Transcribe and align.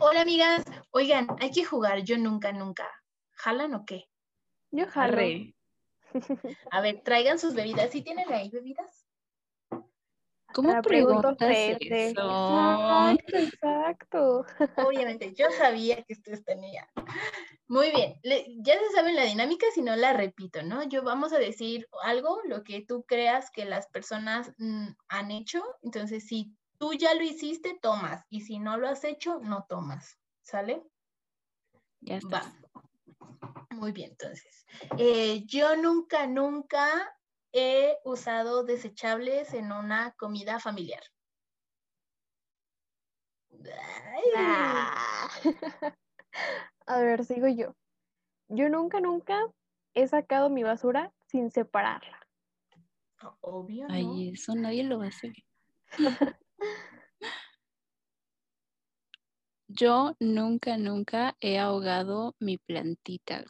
Hola 0.00 0.22
amigas, 0.22 0.64
oigan, 0.90 1.26
hay 1.40 1.50
que 1.50 1.64
jugar 1.64 2.02
yo 2.02 2.18
nunca, 2.18 2.52
nunca. 2.52 2.88
¿Jalan 3.32 3.74
o 3.74 3.84
qué? 3.84 4.04
Yo 4.70 4.86
jalo. 4.86 5.12
Arre. 5.14 5.54
A 6.70 6.80
ver, 6.80 7.02
traigan 7.02 7.38
sus 7.38 7.54
bebidas. 7.54 7.90
¿Sí 7.90 8.02
tienen 8.02 8.32
ahí 8.32 8.50
bebidas? 8.50 9.06
¿Cómo 10.54 10.72
La 10.72 10.82
pregunto 10.82 11.36
preguntas 11.36 11.78
eso? 11.80 12.20
Exacto, 12.24 13.36
exacto. 13.38 14.46
Obviamente, 14.76 15.34
yo 15.34 15.50
sabía 15.50 16.02
que 16.02 16.14
ustedes 16.14 16.44
tenían. 16.44 16.86
Muy 17.68 17.90
bien, 17.90 18.18
le- 18.22 18.46
ya 18.62 18.78
se 18.78 18.90
saben 18.94 19.14
la 19.14 19.24
dinámica, 19.24 19.66
si 19.74 19.82
no 19.82 19.94
la 19.94 20.14
repito, 20.14 20.62
¿no? 20.62 20.82
Yo 20.84 21.02
vamos 21.02 21.34
a 21.34 21.38
decir 21.38 21.86
algo, 22.02 22.40
lo 22.46 22.64
que 22.64 22.82
tú 22.84 23.04
creas 23.06 23.50
que 23.50 23.66
las 23.66 23.88
personas 23.88 24.52
mm, 24.56 24.88
han 25.08 25.30
hecho. 25.30 25.62
Entonces, 25.82 26.26
si 26.26 26.56
tú 26.78 26.94
ya 26.94 27.14
lo 27.14 27.22
hiciste, 27.22 27.78
tomas. 27.80 28.24
Y 28.30 28.42
si 28.42 28.58
no 28.58 28.76
lo 28.76 28.88
has 28.88 29.04
hecho, 29.04 29.40
no 29.40 29.66
tomas. 29.68 30.18
¿Sale? 30.42 30.82
Ya 32.00 32.16
está. 32.16 32.40
Va. 32.40 33.64
Muy 33.70 33.92
bien, 33.92 34.10
entonces. 34.10 34.66
eh, 34.98 35.44
yo 35.46 35.76
nunca, 35.76 36.26
nunca 36.26 37.14
he 37.52 37.96
usado 38.04 38.64
desechables 38.64 39.54
en 39.54 39.72
una 39.72 40.12
comida 40.12 40.58
familiar. 40.60 41.02
Ah. 44.36 45.28
A 46.86 47.00
ver, 47.00 47.24
sigo 47.24 47.48
yo. 47.48 47.74
Yo 48.48 48.68
nunca, 48.68 49.00
nunca 49.00 49.46
he 49.94 50.06
sacado 50.06 50.48
mi 50.48 50.62
basura 50.62 51.12
sin 51.26 51.50
separarla. 51.50 52.26
Obvio, 53.40 53.88
¿no? 53.88 53.94
Ay, 53.94 54.30
eso 54.30 54.54
nadie 54.54 54.84
lo 54.84 54.98
va 54.98 55.06
a 55.06 55.08
hacer. 55.08 55.32
Yo 59.68 60.16
nunca, 60.18 60.76
nunca 60.78 61.36
he 61.40 61.58
ahogado 61.58 62.34
mi 62.40 62.58
plantita 62.58 63.44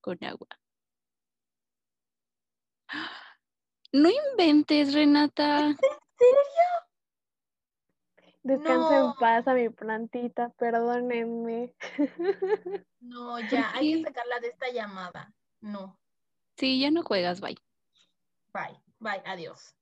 con 0.00 0.18
agua. 0.24 0.48
No 3.92 4.08
inventes, 4.10 4.94
Renata. 4.94 5.76
Descansa 8.42 8.96
en 8.96 9.02
No. 9.02 9.16
paz 9.18 9.46
a 9.48 9.54
mi 9.54 9.68
plantita, 9.70 10.50
perdónenme. 10.58 11.74
No, 13.00 13.38
ya, 13.38 13.70
hay 13.74 13.92
que 13.92 14.02
sacarla 14.02 14.40
de 14.40 14.48
esta 14.48 14.70
llamada. 14.70 15.34
No, 15.60 16.00
Sí, 16.56 16.80
ya 16.80 16.90
no 16.90 17.02
juegas, 17.02 17.40
bye. 17.40 17.56
bye, 18.54 18.80
bye, 18.98 19.22
adiós. 19.26 19.74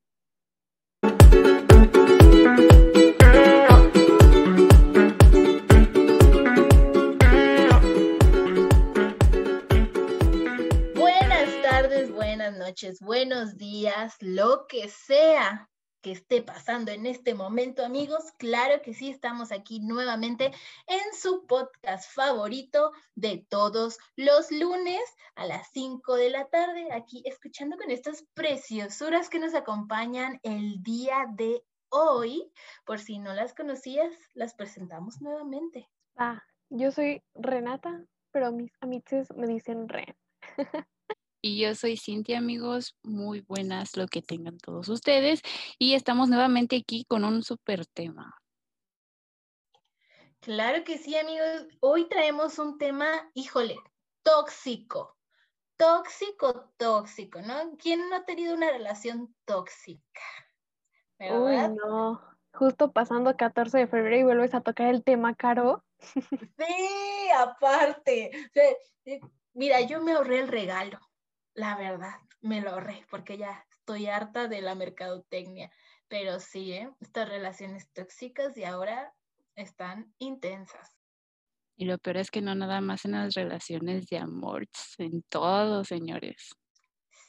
Buenas 10.94 11.62
tardes, 11.62 12.10
buenas 12.12 12.56
noches, 12.56 13.00
buenos 13.00 13.56
días, 13.56 14.16
lo 14.20 14.66
que 14.66 14.88
sea 14.88 15.68
que 16.02 16.12
esté 16.12 16.42
pasando 16.42 16.90
en 16.90 17.06
este 17.06 17.34
momento, 17.34 17.84
amigos. 17.84 18.32
Claro 18.36 18.82
que 18.82 18.92
sí, 18.92 19.08
estamos 19.08 19.52
aquí 19.52 19.80
nuevamente 19.80 20.52
en 20.86 21.14
su 21.14 21.46
podcast 21.46 22.10
favorito 22.12 22.92
de 23.14 23.46
todos 23.48 23.98
los 24.16 24.50
lunes 24.50 25.00
a 25.36 25.46
las 25.46 25.70
5 25.72 26.16
de 26.16 26.30
la 26.30 26.48
tarde, 26.48 26.92
aquí 26.92 27.22
escuchando 27.24 27.76
con 27.76 27.90
estas 27.90 28.24
preciosuras 28.34 29.30
que 29.30 29.38
nos 29.38 29.54
acompañan 29.54 30.40
el 30.42 30.82
día 30.82 31.26
de 31.32 31.64
hoy. 31.88 32.52
Por 32.84 32.98
si 32.98 33.18
no 33.18 33.32
las 33.32 33.54
conocías, 33.54 34.12
las 34.34 34.54
presentamos 34.54 35.22
nuevamente. 35.22 35.88
Ah, 36.16 36.42
yo 36.68 36.90
soy 36.90 37.22
Renata, 37.34 38.04
pero 38.32 38.50
mis 38.50 38.72
amiches 38.80 39.32
me 39.36 39.46
dicen 39.46 39.88
Ren. 39.88 40.16
Y 41.44 41.60
yo 41.60 41.74
soy 41.74 41.96
Cintia, 41.96 42.38
amigos. 42.38 42.96
Muy 43.02 43.40
buenas 43.40 43.96
lo 43.96 44.06
que 44.06 44.22
tengan 44.22 44.58
todos 44.58 44.88
ustedes. 44.88 45.42
Y 45.76 45.94
estamos 45.94 46.28
nuevamente 46.28 46.76
aquí 46.76 47.04
con 47.08 47.24
un 47.24 47.42
súper 47.42 47.84
tema. 47.84 48.32
Claro 50.38 50.84
que 50.84 50.98
sí, 50.98 51.16
amigos. 51.16 51.66
Hoy 51.80 52.08
traemos 52.08 52.60
un 52.60 52.78
tema, 52.78 53.28
híjole, 53.34 53.76
tóxico. 54.22 55.18
Tóxico, 55.76 56.72
tóxico, 56.76 57.42
¿no? 57.42 57.76
¿Quién 57.76 58.08
no 58.08 58.16
ha 58.16 58.24
tenido 58.24 58.54
una 58.54 58.70
relación 58.70 59.34
tóxica? 59.44 60.22
Uy, 61.18 61.56
¿Verdad? 61.56 61.70
no. 61.70 62.22
Justo 62.54 62.92
pasando 62.92 63.36
14 63.36 63.78
de 63.78 63.86
febrero 63.88 64.16
y 64.16 64.22
vuelves 64.22 64.54
a 64.54 64.60
tocar 64.60 64.94
el 64.94 65.02
tema, 65.02 65.34
Caro. 65.34 65.84
Sí, 66.56 67.28
aparte. 67.36 68.30
O 68.32 68.52
sea, 68.52 68.70
eh, 69.06 69.20
mira, 69.54 69.80
yo 69.80 70.02
me 70.02 70.12
ahorré 70.12 70.38
el 70.40 70.48
regalo, 70.48 71.00
la 71.54 71.76
verdad, 71.76 72.14
me 72.40 72.60
lo 72.60 72.70
ahorré 72.70 73.04
porque 73.10 73.36
ya 73.38 73.64
estoy 73.70 74.06
harta 74.06 74.48
de 74.48 74.62
la 74.62 74.74
mercadotecnia. 74.74 75.70
Pero 76.08 76.40
sí, 76.40 76.72
¿eh? 76.72 76.90
Estas 77.00 77.28
relaciones 77.28 77.90
tóxicas 77.92 78.56
y 78.56 78.64
ahora 78.64 79.14
están 79.54 80.12
intensas. 80.18 80.98
Y 81.76 81.86
lo 81.86 81.98
peor 81.98 82.18
es 82.18 82.30
que 82.30 82.42
no 82.42 82.54
nada 82.54 82.80
más 82.80 83.04
en 83.04 83.12
las 83.12 83.34
relaciones 83.34 84.06
de 84.08 84.18
amor, 84.18 84.66
en 84.98 85.22
todo, 85.22 85.84
señores. 85.84 86.50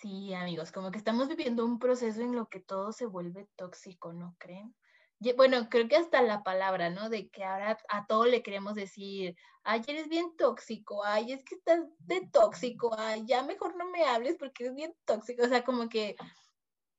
Sí, 0.01 0.34
amigos, 0.34 0.72
como 0.72 0.91
que 0.91 0.97
estamos 0.97 1.29
viviendo 1.29 1.66
un 1.66 1.79
proceso 1.79 2.22
en 2.22 2.35
lo 2.35 2.47
que 2.50 2.59
todo 2.59 2.91
se 2.91 3.05
vuelve 3.05 3.47
tóxico, 3.55 4.11
¿no 4.11 4.35
creen? 4.38 4.75
Bueno, 5.38 5.69
creo 5.69 5.88
que 5.88 5.95
hasta 5.95 6.22
la 6.22 6.44
palabra, 6.44 6.89
¿no? 6.89 7.09
De 7.09 7.29
que 7.29 7.44
ahora 7.44 7.78
a 7.89 8.06
todo 8.07 8.25
le 8.25 8.44
queremos 8.44 8.75
decir, 8.75 9.35
ay, 9.63 9.81
eres 9.88 10.09
bien 10.09 10.35
tóxico, 10.38 11.03
ay, 11.06 11.31
es 11.31 11.44
que 11.44 11.56
estás 11.56 11.79
de 12.00 12.28
tóxico, 12.31 12.95
ay, 12.97 13.23
ya 13.25 13.44
mejor 13.44 13.75
no 13.75 13.89
me 13.89 14.06
hables 14.06 14.35
porque 14.38 14.66
es 14.66 14.75
bien 14.75 14.94
tóxico. 15.06 15.44
O 15.44 15.47
sea, 15.47 15.63
como 15.63 15.89
que 15.89 16.16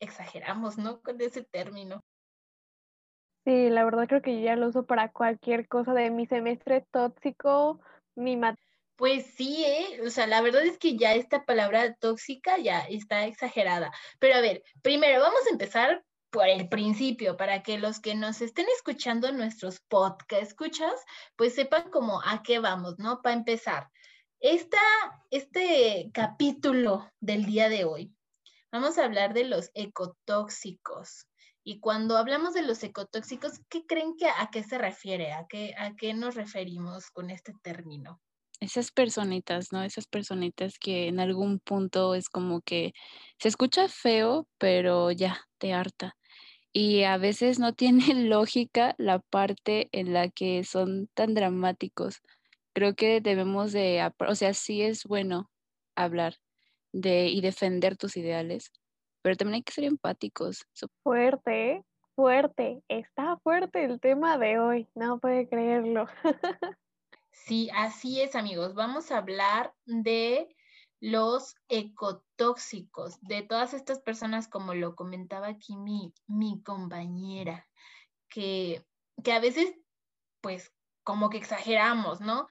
exageramos, 0.00 0.78
¿no? 0.78 1.00
Con 1.02 1.20
ese 1.20 1.44
término. 1.44 2.00
Sí, 3.44 3.68
la 3.68 3.84
verdad 3.84 4.08
creo 4.08 4.22
que 4.22 4.34
yo 4.36 4.44
ya 4.44 4.56
lo 4.56 4.68
uso 4.68 4.86
para 4.86 5.12
cualquier 5.12 5.68
cosa 5.68 5.92
de 5.92 6.10
mi 6.10 6.26
semestre 6.26 6.86
tóxico, 6.91 7.78
mi 8.16 8.36
mat 8.38 8.58
Pues 8.96 9.26
sí, 9.36 9.64
¿eh? 9.66 10.00
O 10.06 10.10
sea, 10.10 10.26
la 10.26 10.41
verdad 10.41 10.64
es 10.64 10.78
que 10.78 10.96
ya 10.96 11.14
esta 11.14 11.44
palabra 11.44 11.94
tóxica 11.94 12.56
ya 12.58 12.80
está 12.80 13.26
exagerada. 13.26 13.92
Pero 14.18 14.36
a 14.36 14.41
ver, 14.41 14.62
primero 14.82 15.20
vamos 15.20 15.46
a 15.46 15.50
empezar 15.50 16.02
por 16.34 16.49
el 16.49 16.69
principio, 16.69 17.37
para 17.37 17.62
que 17.62 17.78
los 17.78 18.00
que 18.00 18.17
nos 18.17 18.41
estén 18.41 18.67
escuchando 18.75 19.31
nuestros 19.31 19.78
podcast 19.78 20.43
escuchas, 20.43 20.93
pues 21.37 21.55
sepan 21.55 21.93
como 21.93 22.21
a 22.22 22.43
qué 22.43 22.59
vamos, 22.59 22.99
¿no? 22.99 23.22
Para 23.22 23.37
empezar, 23.37 23.89
esta, 24.41 24.81
este 25.31 26.11
capítulo 26.12 27.09
del 27.21 27.47
día 27.47 27.69
de 27.69 27.84
hoy, 27.84 28.12
vamos 28.72 28.99
a 28.99 29.05
hablar 29.05 29.33
de 29.33 29.45
los 29.45 29.71
ecotóxicos. 29.75 31.28
Y 31.62 31.78
cuando 31.78 32.17
hablamos 32.17 32.53
de 32.53 32.62
los 32.62 32.83
ecotóxicos, 32.83 33.61
¿qué 33.69 33.87
creen 33.87 34.16
que 34.16 34.27
a 34.27 34.51
qué 34.51 34.65
se 34.65 34.77
refiere? 34.77 35.33
¿A 35.34 35.47
qué, 35.49 35.72
a 35.78 35.95
qué 35.95 36.15
nos 36.15 36.34
referimos 36.34 37.12
con 37.12 37.31
este 37.31 37.53
término? 37.62 38.21
Esas 38.59 38.91
personitas, 38.91 39.71
¿no? 39.71 39.84
Esas 39.84 40.09
personitas 40.09 40.81
que 40.81 41.06
en 41.06 41.21
algún 41.21 41.61
punto 41.61 42.16
es 42.16 42.28
como 42.28 42.61
que 42.61 42.93
se 43.39 43.47
escucha 43.47 43.87
feo, 43.89 44.49
pero 44.59 45.12
ya 45.12 45.41
te 45.59 45.72
harta. 45.72 46.16
Y 46.74 47.04
a 47.04 47.16
veces 47.16 47.58
no 47.58 47.72
tiene 47.74 48.14
lógica 48.26 48.94
la 48.98 49.20
parte 49.20 49.88
en 49.92 50.12
la 50.12 50.28
que 50.28 50.64
son 50.64 51.08
tan 51.14 51.32
dramáticos. 51.34 52.20
Creo 52.74 52.94
que 52.94 53.20
debemos 53.20 53.72
de, 53.72 54.10
o 54.18 54.34
sea, 54.34 54.52
sí 54.52 54.82
es 54.82 55.04
bueno 55.04 55.50
hablar 55.96 56.34
de 56.92 57.28
y 57.28 57.40
defender 57.40 57.96
tus 57.96 58.16
ideales, 58.16 58.72
pero 59.22 59.36
también 59.36 59.56
hay 59.56 59.62
que 59.62 59.72
ser 59.72 59.84
empáticos. 59.84 60.66
Fuerte, 61.02 61.72
¿eh? 61.72 61.84
Fuerte. 62.16 62.82
Está 62.88 63.38
fuerte 63.38 63.84
el 63.84 64.00
tema 64.00 64.38
de 64.38 64.58
hoy. 64.58 64.88
No 64.94 65.18
puede 65.18 65.48
creerlo. 65.48 66.06
Sí, 67.47 67.68
así 67.74 68.22
es, 68.22 68.36
amigos. 68.36 68.74
Vamos 68.74 69.10
a 69.10 69.18
hablar 69.18 69.74
de 69.84 70.48
los 71.04 71.54
ecotóxicos, 71.68 73.21
de 73.21 73.42
todas 73.42 73.74
estas 73.74 74.01
personas, 74.01 74.48
como 74.48 74.72
lo 74.72 74.97
comentaba 74.97 75.48
aquí 75.48 75.77
mi, 75.77 76.15
mi 76.27 76.62
compañera, 76.62 77.68
que, 78.30 78.86
que 79.22 79.33
a 79.33 79.39
veces, 79.39 79.74
pues, 80.41 80.72
como 81.03 81.28
que 81.28 81.36
exageramos, 81.36 82.22
¿no? 82.22 82.48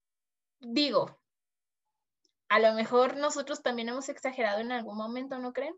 Digo, 0.60 1.20
a 2.48 2.60
lo 2.60 2.74
mejor 2.74 3.18
nosotros 3.18 3.64
también 3.64 3.90
hemos 3.90 4.08
exagerado 4.10 4.60
en 4.60 4.72
algún 4.72 4.98
momento, 4.98 5.40
¿no 5.40 5.52
creen? 5.52 5.76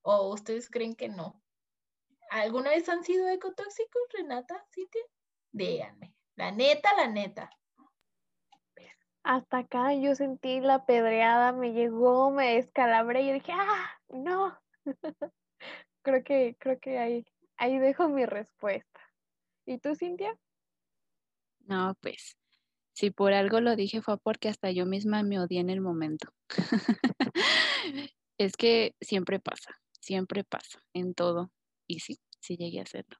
¿O 0.00 0.32
ustedes 0.32 0.70
creen 0.70 0.96
que 0.96 1.10
no? 1.10 1.42
¿Alguna 2.30 2.70
vez 2.70 2.88
han 2.88 3.04
sido 3.04 3.28
ecotóxicos, 3.28 4.02
Renata, 4.14 4.64
Cintia? 4.72 5.02
Díganme. 5.52 6.14
La 6.36 6.52
neta, 6.52 6.88
la 6.96 7.06
neta. 7.06 7.50
Hasta 9.24 9.58
acá 9.58 9.94
yo 9.94 10.14
sentí 10.14 10.60
la 10.60 10.84
pedreada, 10.84 11.52
me 11.52 11.72
llegó, 11.72 12.30
me 12.30 12.56
descalabré 12.56 13.22
y 13.22 13.32
dije, 13.32 13.52
¡ah! 13.52 13.90
¡No! 14.08 14.58
creo 16.02 16.22
que, 16.22 16.56
creo 16.60 16.78
que 16.78 16.98
ahí, 16.98 17.26
ahí 17.56 17.78
dejo 17.78 18.08
mi 18.10 18.26
respuesta. 18.26 19.00
¿Y 19.64 19.78
tú, 19.78 19.94
Cintia? 19.94 20.38
No, 21.60 21.96
pues, 22.02 22.36
si 22.92 23.10
por 23.10 23.32
algo 23.32 23.60
lo 23.62 23.76
dije 23.76 24.02
fue 24.02 24.18
porque 24.18 24.50
hasta 24.50 24.70
yo 24.70 24.84
misma 24.84 25.22
me 25.22 25.40
odié 25.40 25.60
en 25.60 25.70
el 25.70 25.80
momento. 25.80 26.28
es 28.38 28.56
que 28.56 28.94
siempre 29.00 29.40
pasa, 29.40 29.74
siempre 30.00 30.44
pasa, 30.44 30.84
en 30.92 31.14
todo. 31.14 31.50
Y 31.86 32.00
sí, 32.00 32.18
sí 32.40 32.58
llegué 32.58 32.80
a 32.80 32.82
hacerlo. 32.82 33.16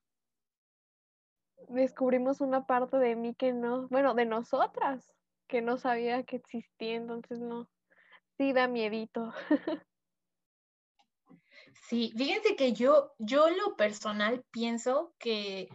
Descubrimos 1.69 2.43
una 2.43 2.67
parte 2.67 2.99
de 2.99 3.17
mí 3.17 3.35
que 3.35 3.55
no, 3.55 3.89
bueno, 3.89 4.13
de 4.13 4.27
nosotras, 4.27 5.11
que 5.55 5.63
no 5.63 5.79
sabía 5.79 6.25
que 6.25 6.35
existía, 6.35 6.97
entonces 6.97 7.39
no, 7.39 7.71
sí 8.37 8.53
da 8.53 8.67
miedito. 8.67 9.33
Sí, 11.89 12.13
fíjense 12.17 12.57
que 12.57 12.73
yo, 12.73 13.13
yo 13.19 13.51
lo 13.51 13.77
personal 13.77 14.43
pienso 14.51 15.15
que 15.19 15.69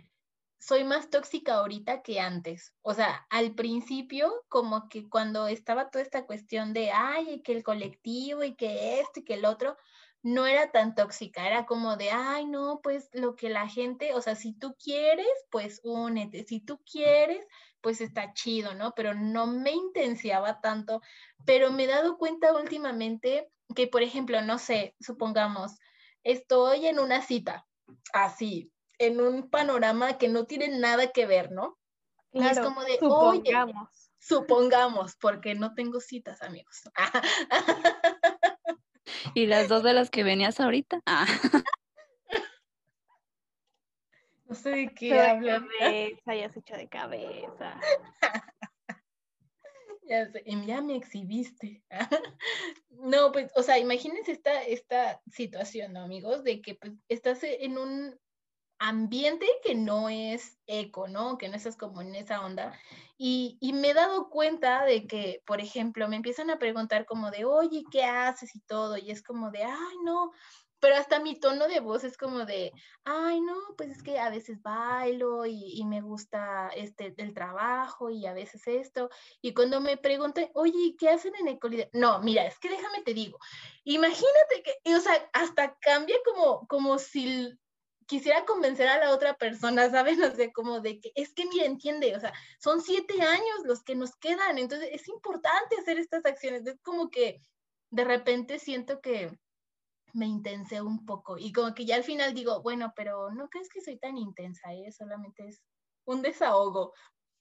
soy 0.58 0.84
más 0.84 1.10
tóxica 1.10 1.56
ahorita 1.56 2.02
que 2.02 2.20
antes. 2.20 2.74
O 2.81 2.94
sea, 2.94 3.28
al 3.30 3.54
principio, 3.54 4.44
como 4.50 4.90
que 4.90 5.08
cuando 5.08 5.48
estaba 5.48 5.90
toda 5.90 6.04
esta 6.04 6.26
cuestión 6.26 6.74
de, 6.74 6.92
ay, 6.92 7.42
que 7.44 7.54
el 7.54 7.64
colectivo 7.64 8.44
y 8.44 8.56
que 8.56 9.00
esto 9.00 9.20
y 9.20 9.24
que 9.24 9.36
el 9.36 9.46
otro, 9.46 9.78
no 10.21 10.45
era 10.45 10.71
tan 10.71 10.95
tóxica, 10.95 11.48
era 11.48 11.66
como 11.66 11.95
de, 11.95 12.12
ay, 12.12 12.45
no, 12.45 12.81
pues 12.83 13.10
lo 13.13 13.36
que 13.36 13.50
la 13.50 13.68
gente, 13.68 14.13
o 14.13 14.21
sea, 14.21 14.36
si 14.36 14.54
tú 14.54 14.75
quieres, 14.83 15.27
pues 15.50 15.80
únete, 15.83 16.44
si 16.45 16.60
tú 16.60 16.81
quieres, 16.89 17.45
pues 17.81 18.01
está 18.01 18.33
chido, 18.33 18.74
¿no? 18.74 18.94
Pero 18.95 19.13
no 19.13 19.48
me 19.48 19.71
intenciaba 19.71 20.60
tanto, 20.60 21.01
pero 21.45 21.71
me 21.71 21.86
he 21.86 21.88
dado 21.88 22.18
cuenta 22.18 22.54
últimamente 22.54 23.50
que, 23.75 23.88
por 23.88 24.04
ejemplo, 24.04 24.42
no 24.42 24.57
sé, 24.60 24.95
supongamos, 25.00 25.77
estoy 26.24 26.88
en 26.88 27.00
una 27.00 27.21
cita, 27.21 27.66
así, 28.13 28.71
en 28.98 29.21
un 29.21 29.50
panorama 29.50 30.18
que 30.18 30.27
no 30.27 30.45
tiene 30.45 30.68
nada 30.68 31.12
que 31.12 31.25
ver, 31.25 31.51
¿no? 31.51 31.77
y 32.31 32.45
es 32.45 32.60
como 32.60 32.83
de, 32.83 32.98
supongamos. 33.00 34.12
supongamos, 34.19 35.16
porque 35.16 35.56
no 35.56 35.74
tengo 35.74 36.00
citas, 36.00 36.42
amigos. 36.42 36.83
¿Y 39.33 39.45
las 39.45 39.68
dos 39.68 39.83
de 39.83 39.94
las 39.94 40.10
que 40.10 40.24
venías 40.24 40.60
ahorita? 40.60 41.01
Ah. 41.06 41.25
No 44.45 44.56
sé 44.56 44.71
de 44.71 44.94
qué 44.95 45.19
hablas. 45.19 45.62
ya 46.25 46.50
se 46.50 46.60
echó 46.60 46.75
de 46.75 46.89
cabeza. 46.89 47.80
Ya, 50.10 50.27
ya 50.66 50.81
me 50.81 50.95
exhibiste. 50.95 51.83
no, 52.89 53.31
pues, 53.31 53.51
o 53.56 53.62
sea, 53.62 53.77
imagínense 53.77 54.31
esta, 54.31 54.63
esta 54.63 55.21
situación, 55.31 55.94
¿no, 55.94 56.01
amigos? 56.01 56.44
De 56.44 56.63
que 56.63 56.74
pues, 56.74 56.94
estás 57.10 57.44
en 57.44 57.77
un 57.77 58.19
ambiente 58.80 59.46
que 59.64 59.76
no 59.76 60.10
es 60.10 60.58
eco, 60.66 61.08
¿no? 61.08 61.38
Que 61.38 61.50
no 61.50 61.56
estás 61.56 61.78
como 61.78 62.02
en 62.02 62.16
esa 62.16 62.46
onda. 62.46 62.74
Y, 63.18 63.58
y, 63.60 63.74
me 63.74 63.90
he 63.90 63.94
dado 63.94 64.30
cuenta 64.30 64.86
de 64.86 65.06
que, 65.06 65.44
por 65.46 65.60
ejemplo, 65.60 66.08
me 66.08 66.16
empiezan 66.16 66.50
a 66.50 66.58
preguntar 66.58 67.06
como 67.06 67.31
de, 67.31 67.46
oye, 67.46 67.84
¿qué 67.92 68.06
haces? 68.06 68.56
y 68.56 68.62
todo. 68.62 68.98
Y 68.98 69.12
es 69.12 69.22
como 69.22 69.52
de, 69.52 69.64
ay, 69.64 69.98
no, 70.04 70.31
pero 70.80 70.96
hasta 70.96 71.20
mi 71.20 71.36
tono 71.38 71.68
de 71.68 71.80
voz 71.81 72.04
es 72.04 72.18
como 72.18 72.46
de, 72.46 72.72
ay, 73.04 73.42
no, 73.42 73.56
pues 73.78 73.90
es 73.90 74.04
que 74.04 74.20
a 74.20 74.30
veces 74.30 74.62
bailo 74.62 75.46
y, 75.46 75.84
me 75.86 76.02
gusta 76.02 76.70
este, 76.70 77.14
el 77.18 77.34
trabajo 77.34 78.10
y 78.10 78.26
a 78.26 78.34
veces 78.34 78.66
esto. 78.68 79.10
Y 79.42 79.54
cuando 79.54 79.81
me 79.81 79.98
preguntan, 79.98 80.50
oye, 80.54 80.96
¿qué 80.98 81.10
hacen 81.10 81.36
en 81.36 81.50
Ecolide? 81.50 81.90
No, 81.94 82.20
mira, 82.20 82.46
es 82.46 82.58
que 82.60 82.70
déjame 82.70 83.02
te 83.04 83.14
digo, 83.14 83.38
imagínate 83.84 84.64
que, 84.64 84.96
o 84.96 85.00
sea, 85.00 85.30
hasta 85.34 85.76
cambia 85.80 86.16
como, 86.26 86.66
como 86.68 86.98
si 86.98 87.58
quisiera 88.10 88.44
convencer 88.44 88.90
a 88.90 88.98
la 88.98 89.12
otra 89.12 89.38
persona, 89.38 89.90
¿sabes? 89.90 90.18
No 90.32 90.36
sé, 90.36 90.52
como 90.52 90.82
de 90.82 91.00
que, 91.00 91.12
es 91.16 91.32
que 91.34 91.46
mira, 91.46 91.66
entiende, 91.66 92.16
o 92.16 92.20
sea, 92.20 92.34
son 92.60 92.82
siete 92.82 93.22
años 93.22 93.60
los 93.66 93.84
que 93.84 93.96
nos 93.96 94.16
quedan, 94.18 94.58
entonces 94.58 94.90
es 94.92 95.08
importante 95.08 95.78
hacer 95.80 96.00
estas 96.00 96.26
acciones. 96.26 96.66
Es 96.66 96.82
como 96.82 97.10
que 97.10 97.40
de 97.92 98.04
repente 98.04 98.60
siento 98.60 99.00
que 99.00 99.32
me 100.14 100.26
intensé 100.26 100.82
un 100.82 101.06
poco 101.06 101.38
y 101.38 101.52
como 101.54 101.74
que 101.76 101.86
ya 101.86 101.96
al 101.96 102.04
final 102.04 102.34
digo, 102.34 102.64
bueno, 102.64 102.92
pero 102.96 103.32
no 103.32 103.48
crees 103.48 103.70
que 103.70 103.80
soy 103.80 104.00
tan 104.00 104.18
intensa, 104.18 104.74
¿eh? 104.74 104.92
Solamente 104.92 105.48
es 105.48 105.62
un 106.06 106.24
desahogo, 106.24 106.94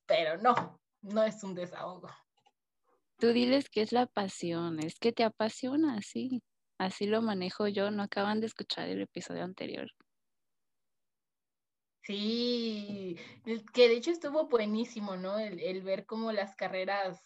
pero 0.06 0.36
no, 0.36 0.78
no 1.00 1.22
es 1.22 1.42
un 1.42 1.54
desahogo. 1.54 2.10
Tú 3.18 3.28
diles 3.28 3.70
que 3.70 3.80
es 3.80 3.92
la 3.92 4.06
pasión, 4.06 4.80
es 4.80 4.98
que 4.98 5.12
te 5.12 5.24
apasiona, 5.24 5.96
así, 5.96 6.42
así 6.78 7.06
lo 7.06 7.22
manejo 7.22 7.68
yo, 7.68 7.90
no 7.90 8.02
acaban 8.02 8.40
de 8.40 8.46
escuchar 8.46 8.88
el 8.88 9.00
episodio 9.00 9.44
anterior. 9.44 9.90
Sí, 12.02 13.18
que 13.74 13.88
de 13.88 13.96
hecho 13.96 14.10
estuvo 14.10 14.48
buenísimo, 14.48 15.16
¿no? 15.16 15.38
El, 15.38 15.82
ver 15.82 16.06
cómo 16.06 16.32
las 16.32 16.56
carreras, 16.56 17.22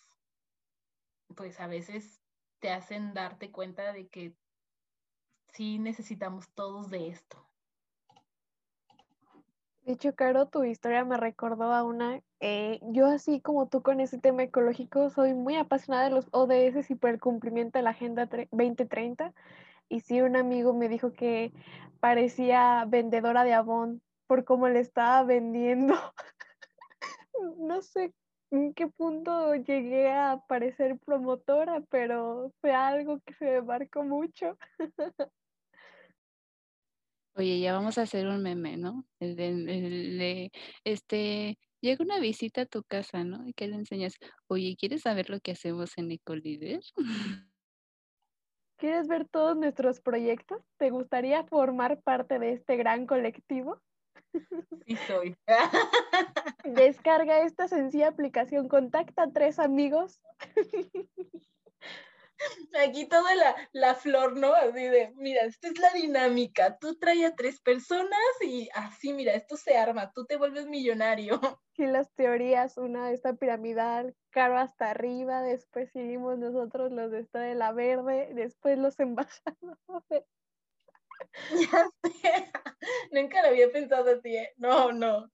pues 1.36 1.60
a 1.60 1.66
veces 1.66 2.20
te 2.58 2.70
hacen 2.70 3.14
darte 3.14 3.50
cuenta 3.50 3.92
de 3.92 4.08
que 4.08 4.34
sí 5.52 5.78
necesitamos 5.78 6.48
todos 6.54 6.90
de 6.90 7.08
esto. 7.08 7.46
De 9.84 9.94
hecho, 9.94 10.14
Caro, 10.14 10.46
tu 10.46 10.62
historia 10.62 11.04
me 11.04 11.16
recordó 11.16 11.72
a 11.72 11.82
una, 11.82 12.20
eh, 12.38 12.78
yo 12.82 13.06
así 13.06 13.40
como 13.40 13.68
tú 13.68 13.82
con 13.82 14.00
ese 14.00 14.18
tema 14.18 14.44
ecológico, 14.44 15.10
soy 15.10 15.34
muy 15.34 15.56
apasionada 15.56 16.04
de 16.04 16.10
los 16.10 16.28
ODS 16.30 16.88
y 16.90 16.94
por 16.94 17.10
el 17.10 17.20
cumplimiento 17.20 17.78
de 17.78 17.82
la 17.82 17.90
Agenda 17.90 18.26
2030. 18.26 19.34
Y 19.88 20.00
sí, 20.00 20.20
un 20.20 20.36
amigo 20.36 20.72
me 20.72 20.88
dijo 20.88 21.12
que 21.12 21.52
parecía 22.00 22.84
vendedora 22.88 23.42
de 23.44 23.54
Avon 23.54 24.00
por 24.32 24.46
cómo 24.46 24.66
le 24.66 24.80
estaba 24.80 25.22
vendiendo. 25.24 25.92
no 27.58 27.82
sé 27.82 28.14
en 28.50 28.72
qué 28.72 28.86
punto 28.86 29.54
llegué 29.56 30.10
a 30.10 30.42
parecer 30.48 30.98
promotora, 31.04 31.82
pero 31.90 32.50
fue 32.62 32.72
algo 32.72 33.20
que 33.26 33.34
se 33.34 33.44
me 33.44 33.60
marcó 33.60 34.04
mucho. 34.04 34.56
Oye, 37.34 37.60
ya 37.60 37.74
vamos 37.74 37.98
a 37.98 38.02
hacer 38.02 38.26
un 38.26 38.42
meme, 38.42 38.78
¿no? 38.78 39.04
El 39.20 39.36
de, 39.36 40.50
este, 40.84 41.58
llega 41.82 42.02
una 42.02 42.18
visita 42.18 42.62
a 42.62 42.66
tu 42.66 42.84
casa, 42.84 43.24
¿no? 43.24 43.46
Y 43.46 43.52
que 43.52 43.68
le 43.68 43.76
enseñas, 43.76 44.14
oye, 44.46 44.76
¿quieres 44.78 45.02
saber 45.02 45.28
lo 45.28 45.40
que 45.40 45.52
hacemos 45.52 45.98
en 45.98 46.10
Ecolider? 46.10 46.80
¿Quieres 48.78 49.08
ver 49.08 49.28
todos 49.28 49.58
nuestros 49.58 50.00
proyectos? 50.00 50.62
¿Te 50.78 50.88
gustaría 50.88 51.44
formar 51.44 52.00
parte 52.00 52.38
de 52.38 52.52
este 52.52 52.76
gran 52.76 53.06
colectivo? 53.06 53.80
Sí, 54.86 54.96
soy. 55.06 55.36
Descarga 56.64 57.42
esta 57.42 57.68
sencilla 57.68 58.08
aplicación, 58.08 58.68
contacta 58.68 59.24
a 59.24 59.32
tres 59.32 59.58
amigos 59.58 60.20
Aquí 62.78 63.06
toda 63.06 63.34
la, 63.34 63.54
la, 63.72 63.94
flor, 63.94 64.36
¿no? 64.36 64.54
Así 64.54 64.84
de, 64.84 65.12
mira, 65.16 65.42
esta 65.42 65.68
es 65.68 65.78
la 65.78 65.92
dinámica. 65.92 66.78
Tú 66.78 66.98
traes 66.98 67.24
a 67.24 67.34
tres 67.34 67.60
personas 67.60 68.18
y 68.40 68.68
así, 68.74 69.12
mira, 69.12 69.34
esto 69.34 69.56
se 69.56 69.76
arma, 69.76 70.10
tú 70.12 70.24
te 70.24 70.36
vuelves 70.36 70.66
millonario. 70.66 71.40
Y 71.74 71.86
las 71.86 72.12
teorías, 72.12 72.76
una 72.76 73.12
esta 73.12 73.32
piramidal, 73.32 74.14
caro 74.30 74.58
hasta 74.58 74.90
arriba, 74.90 75.40
después 75.40 75.90
seguimos 75.90 76.38
nosotros 76.38 76.92
los 76.92 77.10
de 77.10 77.20
esta 77.20 77.40
de 77.40 77.54
la 77.54 77.72
verde, 77.72 78.30
después 78.34 78.78
los 78.78 78.98
embajadores. 79.00 80.24
Nunca 83.12 83.42
lo 83.42 83.48
había 83.48 83.70
pensado 83.70 84.10
así, 84.10 84.36
¿eh? 84.36 84.52
No, 84.56 84.92
no. 84.92 85.30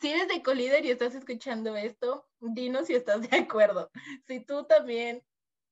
Si 0.00 0.08
eres 0.08 0.28
de 0.28 0.42
Colíder 0.42 0.84
y 0.84 0.90
estás 0.90 1.14
escuchando 1.14 1.76
esto, 1.76 2.26
dinos 2.40 2.86
si 2.86 2.94
estás 2.94 3.28
de 3.28 3.36
acuerdo. 3.36 3.90
Si 4.26 4.40
tú 4.40 4.64
también 4.64 5.22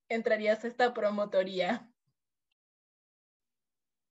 entrarías 0.09 0.65
a 0.65 0.69
esta 0.69 0.95
promotoría. 0.95 1.91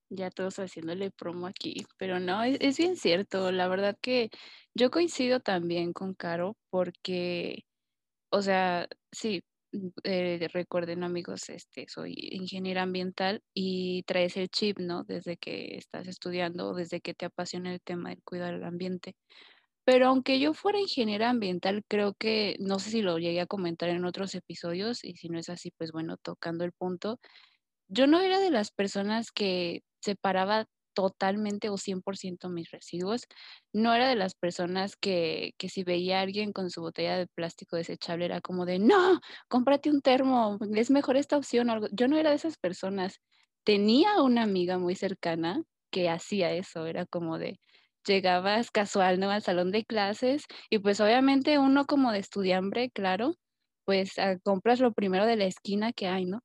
Ya 0.10 0.30
todos 0.30 0.60
haciéndole 0.60 1.10
promo 1.12 1.48
aquí, 1.48 1.86
pero 1.98 2.20
no, 2.20 2.44
es, 2.44 2.78
bien 2.78 2.98
cierto. 2.98 3.52
La 3.52 3.68
verdad 3.68 3.98
que 4.00 4.30
yo 4.75 4.92
coincido 4.92 5.40
también 5.40 5.94
con 5.94 6.13
Caro 6.13 6.56
porque, 6.70 7.66
o 8.30 8.42
sea, 8.42 8.88
sí, 9.12 9.44
eh, 10.03 10.48
recuerden 10.53 11.03
amigos, 11.03 11.50
este, 11.50 11.86
soy 11.88 12.13
ingeniera 12.32 12.84
ambiental 12.84 13.42
y 13.53 14.03
traes 14.03 14.38
el 14.38 14.50
chip, 14.50 14.80
¿no? 14.80 15.03
Desde 15.03 15.38
que 15.38 15.77
estás 15.77 16.08
estudiando, 16.08 16.74
desde 16.74 17.01
que 17.01 17.13
te 17.13 17.25
apasiona 17.25 17.74
el 17.74 17.82
tema 17.82 18.10
del 18.10 18.22
cuidar 18.24 18.53
el 18.53 18.63
ambiente. 18.63 19.15
Pero 19.86 20.08
aunque 20.08 20.39
yo 20.39 20.53
fuera 20.53 20.80
ingeniera 20.80 21.30
ambiental, 21.30 21.84
creo 21.89 22.13
que, 22.13 22.56
no 22.60 22.80
sé 22.80 22.92
si 22.92 23.01
lo 23.01 23.20
llegué 23.20 23.42
a 23.42 23.48
comentar 23.48 23.89
en 23.89 24.06
otros 24.06 24.36
episodios, 24.36 25.03
y 25.03 25.15
si 25.18 25.30
no 25.30 25.39
es 25.39 25.50
así, 25.50 25.72
pues 25.77 25.92
bueno, 25.92 26.18
tocando 26.18 26.63
el 26.65 26.72
punto, 26.74 27.20
yo 27.89 28.08
no 28.08 28.22
era 28.22 28.39
de 28.39 28.51
las 28.51 28.72
personas 28.72 29.32
que 29.32 29.84
separaba 30.01 30.68
totalmente 30.94 31.70
o 31.70 31.78
100% 31.78 32.50
mis 32.50 32.72
residuos. 32.72 33.24
No 33.74 33.94
era 33.94 34.08
de 34.08 34.16
las 34.16 34.36
personas 34.36 34.96
que, 34.96 35.54
que, 35.58 35.70
si 35.70 35.84
veía 35.84 36.20
a 36.20 36.22
alguien 36.22 36.54
con 36.54 36.70
su 36.70 36.82
botella 36.82 37.18
de 37.18 37.28
plástico 37.28 37.76
desechable 37.76 38.26
era 38.26 38.42
como 38.42 38.66
de, 38.66 38.80
no, 38.80 39.20
cómprate 39.48 39.90
un 39.90 40.02
termo, 40.02 40.58
es 40.76 40.92
mejor 40.92 41.18
esta 41.18 41.38
opción. 41.38 41.70
Yo 41.92 42.08
no 42.08 42.18
era 42.18 42.30
de 42.32 42.38
esas 42.38 42.58
personas. 42.58 43.20
Tenía 43.64 44.22
una 44.22 44.44
amiga 44.44 44.78
muy 44.78 44.96
cercana 44.96 45.64
que 45.92 46.10
hacía 46.10 46.52
eso, 46.54 46.86
era 46.88 47.06
como 47.06 47.38
de, 47.38 47.60
llegabas 48.06 48.72
casual, 48.72 49.20
¿no? 49.20 49.30
Al 49.32 49.42
salón 49.42 49.72
de 49.72 49.86
clases 49.86 50.46
y 50.70 50.80
pues 50.80 51.00
obviamente 51.00 51.60
uno 51.60 51.86
como 51.86 52.12
de 52.12 52.20
estudiante, 52.20 52.92
claro, 52.92 53.36
pues 53.86 54.18
ah, 54.20 54.38
compras 54.44 54.80
lo 54.80 54.94
primero 54.94 55.26
de 55.26 55.38
la 55.38 55.46
esquina 55.46 55.94
que 55.94 56.08
hay, 56.08 56.26
¿no? 56.26 56.42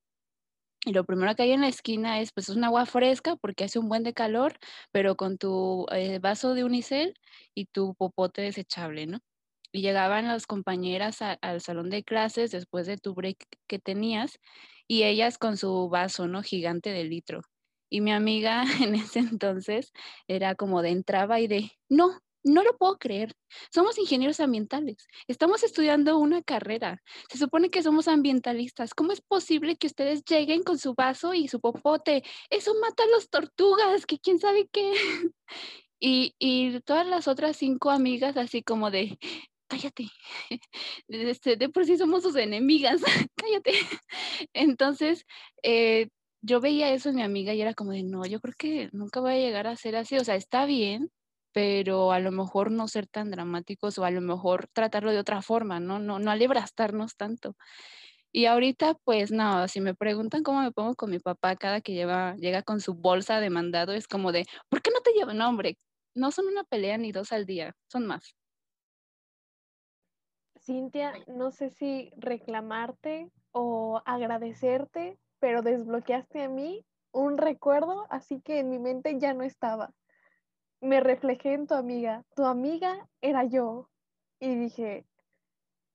Y 0.85 0.93
lo 0.93 1.05
primero 1.05 1.35
que 1.35 1.43
hay 1.43 1.53
en 1.53 1.61
la 1.63 1.69
esquina 1.69 2.21
es 2.21 2.33
pues 2.33 2.49
un 2.49 2.65
agua 2.65 2.87
fresca 2.87 3.37
porque 3.37 3.65
hace 3.65 3.79
un 3.79 3.89
buen 3.89 4.05
de 4.05 4.15
calor, 4.15 4.55
pero 4.93 5.17
con 5.17 5.37
tu 5.39 5.87
eh, 5.93 6.19
vaso 6.21 6.55
de 6.55 6.65
unicel 6.65 7.15
y 7.55 7.67
tu 7.67 7.95
popote 7.95 8.43
desechable, 8.43 9.07
¿no? 9.07 9.19
Y 9.73 9.83
llegaban 9.83 10.29
las 10.29 10.47
compañeras 10.47 11.19
al 11.23 11.61
salón 11.61 11.91
de 11.91 12.05
clases 12.05 12.51
después 12.53 12.87
de 12.87 12.97
tu 12.97 13.15
break 13.15 13.39
que 13.69 13.79
tenías 13.79 14.39
y 14.87 15.03
ellas 15.05 15.37
con 15.39 15.57
su 15.57 15.89
vaso, 15.91 16.27
¿no? 16.29 16.43
Gigante 16.43 16.91
de 16.91 17.05
litro. 17.05 17.43
Y 17.91 18.01
mi 18.01 18.13
amiga 18.13 18.63
en 18.83 18.95
ese 18.95 19.19
entonces 19.21 19.93
era 20.29 20.55
como 20.55 20.83
de 20.83 20.91
entraba 20.91 21.41
y 21.41 21.49
de, 21.49 21.73
no, 21.91 22.19
no 22.45 22.63
lo 22.63 22.77
puedo 22.77 22.99
creer. 22.99 23.35
Somos 23.73 23.99
ingenieros 23.99 24.41
ambientales. 24.41 25.07
Estamos 25.27 25.63
estudiando 25.63 26.19
una 26.19 26.43
carrera. 26.43 27.03
Se 27.31 27.39
supone 27.39 27.71
que 27.71 27.83
somos 27.83 28.09
ambientalistas. 28.09 28.95
¿Cómo 28.95 29.13
es 29.13 29.21
posible 29.21 29.77
que 29.77 29.87
ustedes 29.87 30.25
lleguen 30.25 30.63
con 30.63 30.79
su 30.79 30.95
vaso 30.95 31.35
y 31.35 31.49
su 31.49 31.61
popote? 31.61 32.23
Eso 32.51 32.75
mata 32.81 33.05
a 33.05 33.09
las 33.09 33.29
tortugas, 33.31 34.07
que 34.07 34.19
quién 34.19 34.39
sabe 34.39 34.69
qué. 34.73 34.93
Y, 36.01 36.37
y 36.39 36.79
todas 36.83 37.05
las 37.05 37.27
otras 37.27 37.57
cinco 37.57 37.91
amigas 37.91 38.37
así 38.37 38.63
como 38.63 38.89
de, 38.93 39.19
cállate, 39.69 40.09
este, 41.09 41.57
de 41.57 41.69
por 41.69 41.85
sí 41.85 41.97
somos 41.97 42.23
sus 42.23 42.37
enemigas, 42.37 43.03
cállate. 43.37 43.73
Entonces, 44.53 45.25
eh, 45.63 46.09
yo 46.43 46.61
veía 46.61 46.93
eso 46.93 47.11
en 47.11 47.17
mi 47.17 47.23
amiga 47.23 47.55
y 47.55 47.61
era 47.61 47.75
como 47.75 47.93
de, 47.93 48.03
no, 48.03 48.25
yo 48.27 48.41
creo 48.41 48.55
que 48.59 48.89
nunca 48.93 49.21
voy 49.21 49.33
a 49.33 49.37
llegar 49.37 49.67
a 49.67 49.77
ser 49.77 49.97
así, 49.97 50.17
o 50.17 50.25
sea, 50.25 50.37
está 50.37 50.67
bien, 50.67 51.11
pero 51.59 52.13
a 52.13 52.21
lo 52.21 52.31
mejor 52.31 52.71
no 52.71 52.87
ser 52.87 53.09
tan 53.09 53.33
dramáticos 53.33 53.99
o 53.99 54.05
a 54.05 54.13
lo 54.13 54.21
mejor 54.21 54.69
tratarlo 54.73 55.11
de 55.11 55.19
otra 55.19 55.43
forma, 55.43 55.81
¿no? 55.81 55.99
No, 55.99 56.21
no 56.21 56.31
alebrastarnos 56.31 57.17
tanto. 57.17 57.57
Y 58.31 58.47
ahorita, 58.47 58.95
pues 59.03 59.33
no, 59.33 59.67
si 59.67 59.81
me 59.81 59.93
preguntan 59.97 60.45
cómo 60.45 60.63
me 60.63 60.71
pongo 60.71 60.95
con 60.95 61.11
mi 61.11 61.19
papá 61.19 61.57
cada 61.57 61.81
que 61.81 61.95
llega 61.95 62.63
con 62.63 62.81
su 62.81 62.95
bolsa 62.95 63.41
de 63.41 63.51
mandado, 63.51 63.93
es 63.93 64.07
como 64.07 64.31
de, 64.31 64.47
¿por 64.69 64.83
qué 64.83 64.93
no 64.93 65.01
te 65.01 65.11
llevan? 65.11 65.39
No, 65.39 65.49
hombre, 65.49 65.77
no 66.15 66.31
son 66.31 66.47
una 66.47 66.63
pelea 66.63 66.97
ni 66.97 67.11
dos 67.11 67.33
al 67.33 67.45
día, 67.45 67.75
son 67.89 68.07
más. 68.07 68.37
Cintia, 70.61 71.13
no 71.27 71.51
sé 71.51 71.71
si 71.71 72.13
reclamarte 72.19 73.33
o 73.51 74.01
agradecerte, 74.05 75.19
pero 75.41 75.63
desbloqueaste 75.63 76.41
a 76.45 76.49
mí 76.49 76.87
un 77.11 77.37
recuerdo, 77.37 78.07
así 78.11 78.41
que 78.43 78.61
en 78.61 78.71
mi 78.71 78.79
mente 78.79 79.19
ya 79.19 79.35
no 79.35 79.43
estaba. 79.43 79.93
Me 80.81 81.01
reflejé 81.01 81.55
en 81.55 81.67
tu 81.67 81.75
amiga. 81.75 82.25
Tu 82.35 82.45
amiga 82.45 83.09
era 83.21 83.45
yo. 83.45 83.91
Y 84.41 84.55
dije, 84.55 85.05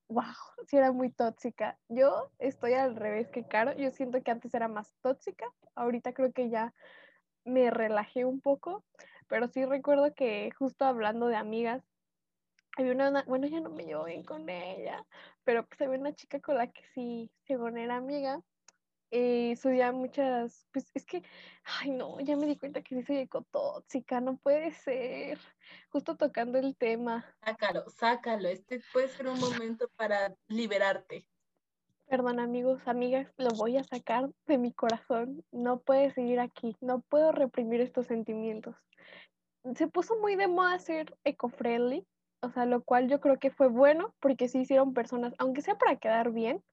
wow, 0.09 0.23
si 0.67 0.77
era 0.77 0.91
muy 0.91 1.09
tóxica. 1.09 1.79
Yo 1.87 2.31
estoy 2.39 2.73
al 2.73 2.95
revés 2.95 3.29
que 3.29 3.47
Caro. 3.47 3.73
Yo 3.73 3.91
siento 3.91 4.21
que 4.21 4.31
antes 4.31 4.53
era 4.53 4.67
más 4.67 4.93
tóxica. 5.01 5.45
Ahorita 5.75 6.13
creo 6.13 6.33
que 6.33 6.49
ya 6.49 6.73
me 7.45 7.71
relajé 7.71 8.25
un 8.25 8.41
poco. 8.41 8.83
Pero 9.27 9.47
sí 9.47 9.65
recuerdo 9.65 10.13
que 10.13 10.51
justo 10.57 10.85
hablando 10.85 11.27
de 11.27 11.37
amigas, 11.37 11.83
había 12.77 12.93
una, 12.93 13.23
bueno, 13.27 13.47
ya 13.47 13.59
no 13.59 13.69
me 13.69 13.85
llevo 13.85 14.05
bien 14.05 14.23
con 14.23 14.49
ella, 14.49 15.05
pero 15.43 15.65
pues 15.65 15.79
había 15.81 15.99
una 15.99 16.13
chica 16.13 16.39
con 16.39 16.57
la 16.57 16.67
que 16.67 16.81
sí, 16.93 17.31
según 17.45 17.77
era 17.77 17.97
amiga, 17.97 18.41
eh, 19.15 19.55
subía 19.57 19.91
muchas, 19.91 20.65
pues 20.73 20.89
es 20.95 21.05
que, 21.05 21.21
ay 21.79 21.91
no, 21.91 22.19
ya 22.19 22.35
me 22.35 22.47
di 22.47 22.57
cuenta 22.57 22.81
que 22.81 22.95
sí 22.95 23.03
soy 23.03 23.17
ecotóxica, 23.17 24.19
no 24.19 24.37
puede 24.37 24.71
ser, 24.71 25.37
justo 25.89 26.17
tocando 26.17 26.57
el 26.57 26.75
tema. 26.75 27.23
Sácalo, 27.45 27.87
sácalo, 27.91 28.49
este 28.49 28.81
puede 28.91 29.09
ser 29.09 29.27
un 29.27 29.39
momento 29.39 29.87
para 29.97 30.35
liberarte. 30.47 31.27
Perdón 32.07 32.39
amigos, 32.39 32.81
amigas, 32.87 33.31
lo 33.37 33.49
voy 33.51 33.77
a 33.77 33.83
sacar 33.83 34.31
de 34.47 34.57
mi 34.57 34.73
corazón, 34.73 35.45
no 35.51 35.79
puede 35.79 36.09
seguir 36.09 36.39
aquí, 36.39 36.75
no 36.81 37.01
puedo 37.01 37.31
reprimir 37.31 37.81
estos 37.81 38.07
sentimientos. 38.07 38.75
Se 39.75 39.87
puso 39.87 40.17
muy 40.17 40.35
de 40.35 40.47
moda 40.47 40.79
ser 40.79 41.15
eco-friendly, 41.23 42.03
o 42.41 42.49
sea, 42.49 42.65
lo 42.65 42.83
cual 42.83 43.07
yo 43.09 43.21
creo 43.21 43.37
que 43.37 43.51
fue 43.51 43.67
bueno 43.67 44.15
porque 44.19 44.47
sí 44.47 44.61
hicieron 44.61 44.95
personas, 44.95 45.35
aunque 45.37 45.61
sea 45.61 45.75
para 45.75 45.97
quedar 45.97 46.31
bien, 46.31 46.63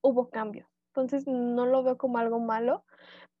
hubo 0.00 0.30
cambios. 0.30 0.66
Entonces 0.90 1.26
no 1.26 1.66
lo 1.66 1.82
veo 1.82 1.96
como 1.98 2.18
algo 2.18 2.40
malo, 2.40 2.84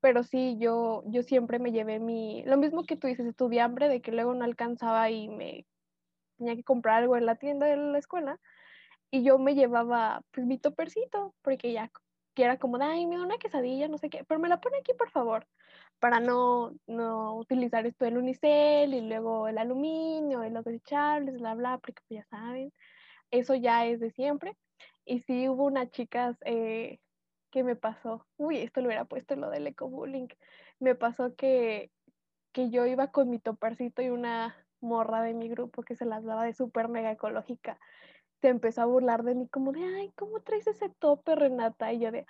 pero 0.00 0.22
sí 0.24 0.56
yo, 0.58 1.02
yo 1.06 1.22
siempre 1.22 1.58
me 1.58 1.72
llevé 1.72 2.00
mi, 2.00 2.42
lo 2.44 2.56
mismo 2.58 2.84
que 2.84 2.96
tú 2.96 3.06
dices, 3.08 3.34
tuve 3.36 3.60
hambre 3.60 3.88
de 3.88 4.00
que 4.02 4.12
luego 4.12 4.34
no 4.34 4.44
alcanzaba 4.44 5.10
y 5.10 5.28
me 5.28 5.66
tenía 6.38 6.56
que 6.56 6.64
comprar 6.64 6.98
algo 7.02 7.16
en 7.16 7.26
la 7.26 7.36
tienda 7.36 7.66
de 7.66 7.76
la 7.76 7.98
escuela 7.98 8.38
y 9.10 9.24
yo 9.24 9.38
me 9.38 9.54
llevaba 9.54 10.22
pues 10.32 10.46
mi 10.46 10.58
topercito 10.58 11.34
porque 11.42 11.72
ya 11.72 11.90
que 12.34 12.44
era 12.44 12.58
como, 12.58 12.78
ay, 12.80 13.06
me 13.06 13.16
da 13.16 13.24
una 13.24 13.38
quesadilla, 13.38 13.88
no 13.88 13.98
sé 13.98 14.10
qué, 14.10 14.24
pero 14.24 14.40
me 14.40 14.48
la 14.48 14.60
pone 14.60 14.78
aquí 14.78 14.94
por 14.94 15.10
favor 15.10 15.46
para 16.00 16.20
no, 16.20 16.72
no 16.86 17.36
utilizar 17.36 17.86
esto 17.86 18.04
del 18.04 18.18
unicel 18.18 18.94
y 18.94 19.02
luego 19.02 19.48
el 19.48 19.58
aluminio 19.58 20.44
y 20.44 20.50
los 20.50 20.64
desechables, 20.64 21.38
bla, 21.38 21.54
bla, 21.54 21.78
porque 21.78 22.02
pues 22.08 22.20
ya 22.20 22.26
saben, 22.30 22.72
eso 23.30 23.54
ya 23.54 23.86
es 23.86 24.00
de 24.00 24.10
siempre. 24.12 24.56
Y 25.04 25.20
sí 25.20 25.48
hubo 25.48 25.64
unas 25.64 25.90
chicas 25.90 26.36
eh, 26.44 27.00
que 27.50 27.64
me 27.64 27.76
pasó, 27.76 28.26
uy, 28.36 28.58
esto 28.58 28.80
lo 28.80 28.86
hubiera 28.86 29.04
puesto 29.04 29.34
en 29.34 29.40
lo 29.40 29.50
del 29.50 29.66
ecobullying, 29.66 30.28
me 30.78 30.94
pasó 30.94 31.34
que, 31.34 31.90
que 32.52 32.70
yo 32.70 32.86
iba 32.86 33.10
con 33.10 33.30
mi 33.30 33.38
topercito 33.38 34.02
y 34.02 34.10
una 34.10 34.56
morra 34.80 35.22
de 35.22 35.34
mi 35.34 35.48
grupo 35.48 35.82
que 35.82 35.96
se 35.96 36.06
las 36.06 36.24
daba 36.24 36.44
de 36.44 36.54
súper 36.54 36.88
mega 36.88 37.10
ecológica, 37.12 37.78
se 38.40 38.48
empezó 38.48 38.82
a 38.82 38.86
burlar 38.86 39.22
de 39.22 39.34
mí 39.34 39.48
como 39.48 39.72
de, 39.72 39.84
ay, 39.84 40.12
¿cómo 40.16 40.40
traes 40.40 40.66
ese 40.66 40.88
tope, 40.88 41.34
Renata? 41.34 41.92
Y 41.92 42.00
yo 42.00 42.10
de, 42.10 42.26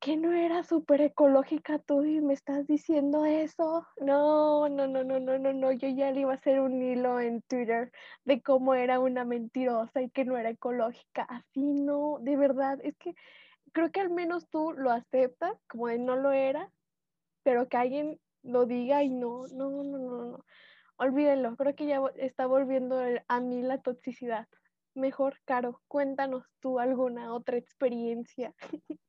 que 0.00 0.16
no 0.16 0.32
era 0.32 0.62
súper 0.62 1.00
ecológica 1.00 1.78
tú 1.78 2.04
y 2.04 2.20
me 2.20 2.34
estás 2.34 2.66
diciendo 2.66 3.24
eso. 3.24 3.86
No, 4.00 4.68
no, 4.68 4.86
no, 4.86 5.02
no, 5.02 5.18
no, 5.18 5.38
no, 5.38 5.52
no. 5.52 5.72
Yo 5.72 5.88
ya 5.88 6.12
le 6.12 6.20
iba 6.20 6.32
a 6.32 6.36
hacer 6.36 6.60
un 6.60 6.80
hilo 6.82 7.18
en 7.18 7.42
Twitter 7.42 7.90
de 8.24 8.42
cómo 8.42 8.74
era 8.74 9.00
una 9.00 9.24
mentirosa 9.24 10.02
y 10.02 10.10
que 10.10 10.24
no 10.24 10.36
era 10.36 10.50
ecológica. 10.50 11.22
Así 11.24 11.72
no, 11.72 12.18
de 12.20 12.36
verdad, 12.36 12.78
es 12.82 12.96
que 12.98 13.14
creo 13.76 13.92
que 13.92 14.00
al 14.00 14.08
menos 14.08 14.48
tú 14.48 14.72
lo 14.72 14.90
aceptas 14.90 15.52
como 15.68 15.88
de 15.88 15.98
no 15.98 16.16
lo 16.16 16.32
era, 16.32 16.72
pero 17.42 17.68
que 17.68 17.76
alguien 17.76 18.18
lo 18.42 18.64
diga 18.64 19.02
y 19.02 19.10
no, 19.10 19.46
no, 19.48 19.68
no, 19.68 19.82
no, 19.82 19.98
no. 19.98 20.44
Olvídenlo, 20.96 21.56
creo 21.56 21.76
que 21.76 21.84
ya 21.84 22.00
está 22.14 22.46
volviendo 22.46 22.98
a 23.28 23.40
mí 23.40 23.60
la 23.60 23.82
toxicidad. 23.82 24.48
Mejor, 24.94 25.38
Caro, 25.44 25.82
cuéntanos 25.88 26.46
tú 26.60 26.78
alguna 26.78 27.34
otra 27.34 27.58
experiencia. 27.58 28.54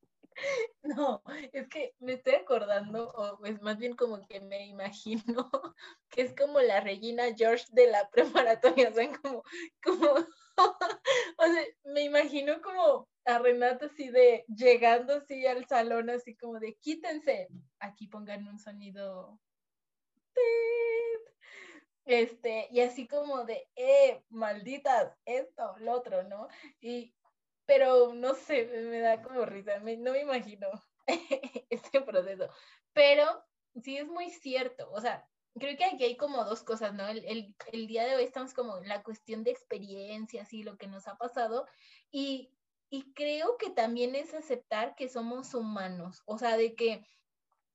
No, 0.83 1.23
es 1.51 1.67
que 1.67 1.95
me 1.97 2.13
estoy 2.13 2.35
acordando, 2.35 3.09
o 3.09 3.43
es 3.43 3.59
más 3.63 3.79
bien 3.79 3.95
como 3.95 4.27
que 4.27 4.39
me 4.39 4.67
imagino 4.67 5.23
que 6.11 6.21
es 6.21 6.35
como 6.35 6.59
la 6.59 6.79
Regina 6.79 7.23
George 7.35 7.65
de 7.71 7.87
la 7.89 8.07
preparatoria, 8.11 8.89
o 8.89 8.93
sea, 8.93 9.11
como, 9.19 9.41
como, 9.83 10.27
o 11.37 11.43
sea, 11.43 11.63
me 11.85 12.01
imagino 12.03 12.61
como 12.61 13.07
a 13.25 13.39
Renata 13.39 13.87
así 13.87 14.09
de 14.09 14.45
llegando 14.47 15.15
así 15.15 15.45
al 15.45 15.67
salón, 15.67 16.09
así 16.09 16.35
como 16.35 16.59
de 16.59 16.75
quítense, 16.75 17.47
aquí 17.79 18.07
pongan 18.07 18.47
un 18.47 18.59
sonido. 18.59 19.39
Este, 22.05 22.69
y 22.71 22.79
así 22.79 23.05
como 23.05 23.43
de, 23.43 23.67
eh, 23.75 24.23
malditas, 24.29 25.13
esto, 25.25 25.75
lo 25.79 25.91
otro, 25.91 26.23
¿no? 26.23 26.47
Y 26.79 27.13
pero 27.67 28.13
no 28.13 28.33
sé, 28.33 28.65
me 28.65 28.99
da 28.99 29.21
como 29.21 29.45
risa, 29.45 29.77
no 29.79 30.13
me 30.13 30.21
imagino 30.21 30.69
este 31.69 32.01
proceso, 32.01 32.49
pero 32.93 33.25
sí 33.83 33.97
es 33.97 34.07
muy 34.07 34.31
cierto, 34.31 34.89
o 34.91 35.01
sea, 35.01 35.27
creo 35.59 35.77
que 35.77 35.85
aquí 35.85 36.03
hay 36.03 36.17
como 36.17 36.43
dos 36.43 36.63
cosas, 36.63 36.93
¿no? 36.93 37.07
El, 37.07 37.53
el, 37.71 37.87
día 37.87 38.05
de 38.05 38.15
hoy 38.15 38.23
estamos 38.23 38.53
como 38.53 38.77
en 38.77 38.87
la 38.87 39.03
cuestión 39.03 39.43
de 39.43 39.51
experiencias 39.51 40.53
y 40.53 40.63
lo 40.63 40.77
que 40.77 40.87
nos 40.87 41.07
ha 41.07 41.17
pasado 41.17 41.67
y, 42.11 42.51
y 42.89 43.13
creo 43.13 43.57
que 43.57 43.69
también 43.69 44.15
es 44.15 44.33
aceptar 44.33 44.95
que 44.95 45.09
somos 45.09 45.53
humanos, 45.53 46.21
o 46.25 46.37
sea, 46.37 46.57
de 46.57 46.75
que 46.75 47.05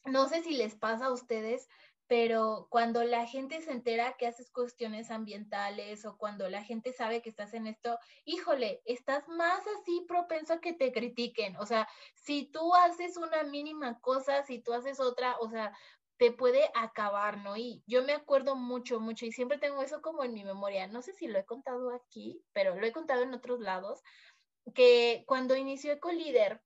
no 0.04 0.28
sé 0.28 0.42
si 0.42 0.54
les 0.54 0.74
pasa 0.74 1.06
a 1.06 1.12
ustedes, 1.12 1.68
pero 2.12 2.66
cuando 2.68 3.04
la 3.04 3.26
gente 3.26 3.62
se 3.62 3.72
entera 3.72 4.18
que 4.18 4.26
haces 4.26 4.50
cuestiones 4.50 5.10
ambientales 5.10 6.04
o 6.04 6.18
cuando 6.18 6.50
la 6.50 6.62
gente 6.62 6.92
sabe 6.92 7.22
que 7.22 7.30
estás 7.30 7.54
en 7.54 7.66
esto, 7.66 7.98
híjole, 8.26 8.82
estás 8.84 9.26
más 9.28 9.62
así 9.78 10.04
propenso 10.06 10.52
a 10.52 10.60
que 10.60 10.74
te 10.74 10.92
critiquen. 10.92 11.56
O 11.56 11.64
sea, 11.64 11.88
si 12.14 12.50
tú 12.50 12.74
haces 12.74 13.16
una 13.16 13.44
mínima 13.44 13.98
cosa, 14.00 14.42
si 14.42 14.58
tú 14.58 14.74
haces 14.74 15.00
otra, 15.00 15.36
o 15.40 15.48
sea, 15.48 15.72
te 16.22 16.30
puede 16.30 16.70
acabar, 16.76 17.38
¿no? 17.38 17.56
Y 17.56 17.82
yo 17.88 18.04
me 18.04 18.12
acuerdo 18.12 18.54
mucho, 18.54 19.00
mucho, 19.00 19.26
y 19.26 19.32
siempre 19.32 19.58
tengo 19.58 19.82
eso 19.82 20.00
como 20.00 20.22
en 20.22 20.32
mi 20.32 20.44
memoria. 20.44 20.86
No 20.86 21.02
sé 21.02 21.12
si 21.12 21.26
lo 21.26 21.36
he 21.36 21.44
contado 21.44 21.92
aquí, 21.92 22.40
pero 22.52 22.76
lo 22.76 22.86
he 22.86 22.92
contado 22.92 23.22
en 23.24 23.34
otros 23.34 23.58
lados, 23.58 24.04
que 24.72 25.24
cuando 25.26 25.56
inició 25.56 25.94
Ecolíder, 25.94 26.62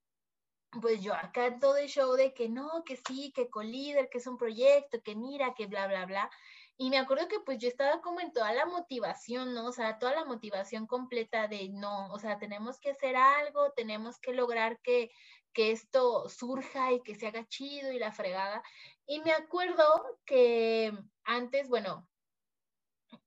pues 0.79 1.01
yo 1.01 1.15
acá 1.15 1.57
todo 1.59 1.77
el 1.77 1.87
show 1.89 2.13
de 2.13 2.35
que 2.35 2.49
no, 2.49 2.83
que 2.85 2.97
sí, 2.97 3.31
que 3.33 3.49
Colíder, 3.49 4.09
que 4.09 4.19
es 4.19 4.27
un 4.27 4.37
proyecto, 4.37 5.01
que 5.01 5.15
mira, 5.15 5.55
que 5.55 5.65
bla, 5.65 5.87
bla, 5.87 6.05
bla. 6.05 6.29
Y 6.77 6.91
me 6.91 6.99
acuerdo 6.99 7.27
que 7.27 7.39
pues 7.39 7.57
yo 7.57 7.67
estaba 7.67 7.99
como 8.01 8.19
en 8.21 8.31
toda 8.31 8.53
la 8.53 8.67
motivación, 8.67 9.55
¿no? 9.55 9.65
O 9.65 9.71
sea, 9.71 9.97
toda 9.97 10.13
la 10.13 10.25
motivación 10.25 10.85
completa 10.85 11.47
de 11.47 11.69
no, 11.69 12.13
o 12.13 12.19
sea, 12.19 12.37
tenemos 12.37 12.79
que 12.79 12.91
hacer 12.91 13.15
algo, 13.15 13.71
tenemos 13.71 14.19
que 14.19 14.33
lograr 14.33 14.79
que, 14.81 15.09
que 15.51 15.71
esto 15.71 16.29
surja 16.29 16.91
y 16.91 17.01
que 17.01 17.15
se 17.15 17.25
haga 17.25 17.47
chido 17.47 17.91
y 17.91 17.97
la 17.97 18.11
fregada. 18.11 18.61
Y 19.07 19.21
me 19.21 19.31
acuerdo 19.31 19.85
que 20.25 20.91
antes, 21.23 21.69
bueno, 21.69 22.07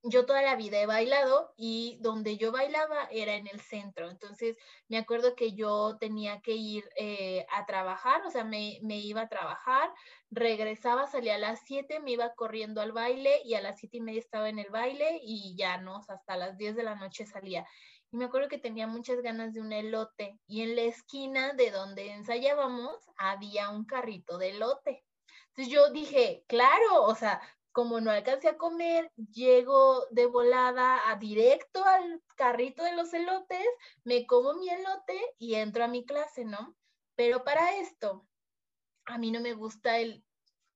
yo 0.02 0.26
toda 0.26 0.42
la 0.42 0.56
vida 0.56 0.78
he 0.80 0.87
bailado 0.87 1.52
y 1.56 1.99
donde 2.00 2.37
yo 2.37 2.52
bailaba 2.52 3.08
era 3.10 3.34
en 3.34 3.46
el 3.46 3.60
centro. 3.60 4.10
Entonces, 4.10 4.56
me 4.88 4.99
acuerdo 4.99 5.34
que 5.34 5.52
yo 5.52 5.96
tenía 5.99 6.40
que 6.42 6.52
ir 6.52 6.88
eh, 6.96 7.46
a 7.50 7.66
trabajar, 7.66 8.25
o 8.26 8.30
sea, 8.30 8.44
me, 8.44 8.78
me, 8.82 8.99
iba 8.99 9.22
a 9.22 9.28
trabajar, 9.28 9.90
regresaba, 10.30 11.06
salía 11.06 11.37
a 11.37 11.38
las 11.38 11.60
7, 11.64 12.00
me 12.00 12.12
iba 12.12 12.34
corriendo 12.34 12.80
al 12.80 12.92
baile 12.92 13.40
y 13.44 13.54
a 13.54 13.62
las 13.62 13.78
siete 13.78 13.99
y 13.99 14.00
media 14.00 14.20
estaba 14.20 14.49
en 14.49 14.58
el 14.58 14.70
baile 14.70 15.20
y 15.22 15.54
ya 15.56 15.78
no, 15.78 16.02
hasta 16.08 16.37
las 16.37 16.56
10 16.56 16.76
de 16.76 16.82
la 16.82 16.94
noche 16.94 17.26
salía. 17.26 17.66
Y 18.12 18.16
me 18.16 18.25
acuerdo 18.25 18.49
que 18.49 18.58
tenía 18.58 18.87
muchas 18.87 19.20
ganas 19.22 19.54
de 19.54 19.60
un 19.60 19.72
elote 19.72 20.38
y 20.46 20.62
en 20.62 20.76
la 20.76 20.82
esquina 20.82 21.52
de 21.52 21.70
donde 21.70 22.10
ensayábamos 22.12 22.96
había 23.16 23.70
un 23.70 23.84
carrito 23.84 24.37
de 24.37 24.50
elote. 24.50 25.04
Entonces 25.60 25.74
yo 25.74 25.90
dije, 25.90 26.42
claro, 26.48 27.04
o 27.04 27.14
sea, 27.14 27.38
como 27.70 28.00
no 28.00 28.10
alcancé 28.10 28.48
a 28.48 28.56
comer, 28.56 29.12
llego 29.30 30.06
de 30.10 30.24
volada 30.24 31.10
a 31.10 31.16
directo 31.16 31.84
al 31.84 32.22
carrito 32.34 32.82
de 32.82 32.96
los 32.96 33.12
elotes, 33.12 33.66
me 34.02 34.26
como 34.26 34.54
mi 34.54 34.70
elote 34.70 35.20
y 35.36 35.56
entro 35.56 35.84
a 35.84 35.88
mi 35.88 36.06
clase, 36.06 36.46
¿no? 36.46 36.74
Pero 37.14 37.44
para 37.44 37.76
esto, 37.76 38.26
a 39.04 39.18
mí 39.18 39.30
no 39.30 39.40
me 39.40 39.52
gusta 39.52 39.98
el, 39.98 40.24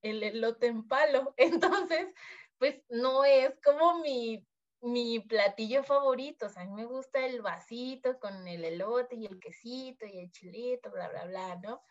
el 0.03 0.23
elote 0.23 0.67
en 0.67 0.87
palo, 0.87 1.33
entonces, 1.39 2.13
pues 2.59 2.83
no 2.91 3.25
es 3.25 3.55
como 3.65 4.01
mi, 4.01 4.47
mi 4.83 5.19
platillo 5.21 5.83
favorito, 5.83 6.45
o 6.45 6.49
sea, 6.51 6.65
a 6.65 6.67
mí 6.67 6.73
me 6.73 6.85
gusta 6.85 7.25
el 7.25 7.41
vasito 7.41 8.19
con 8.21 8.47
el 8.47 8.67
elote 8.67 9.17
y 9.17 9.25
el 9.25 9.41
quesito 9.41 10.05
y 10.05 10.19
el 10.19 10.31
chilito, 10.31 10.91
bla, 10.91 11.09
bla, 11.09 11.25
bla, 11.25 11.57
¿no? 11.57 11.83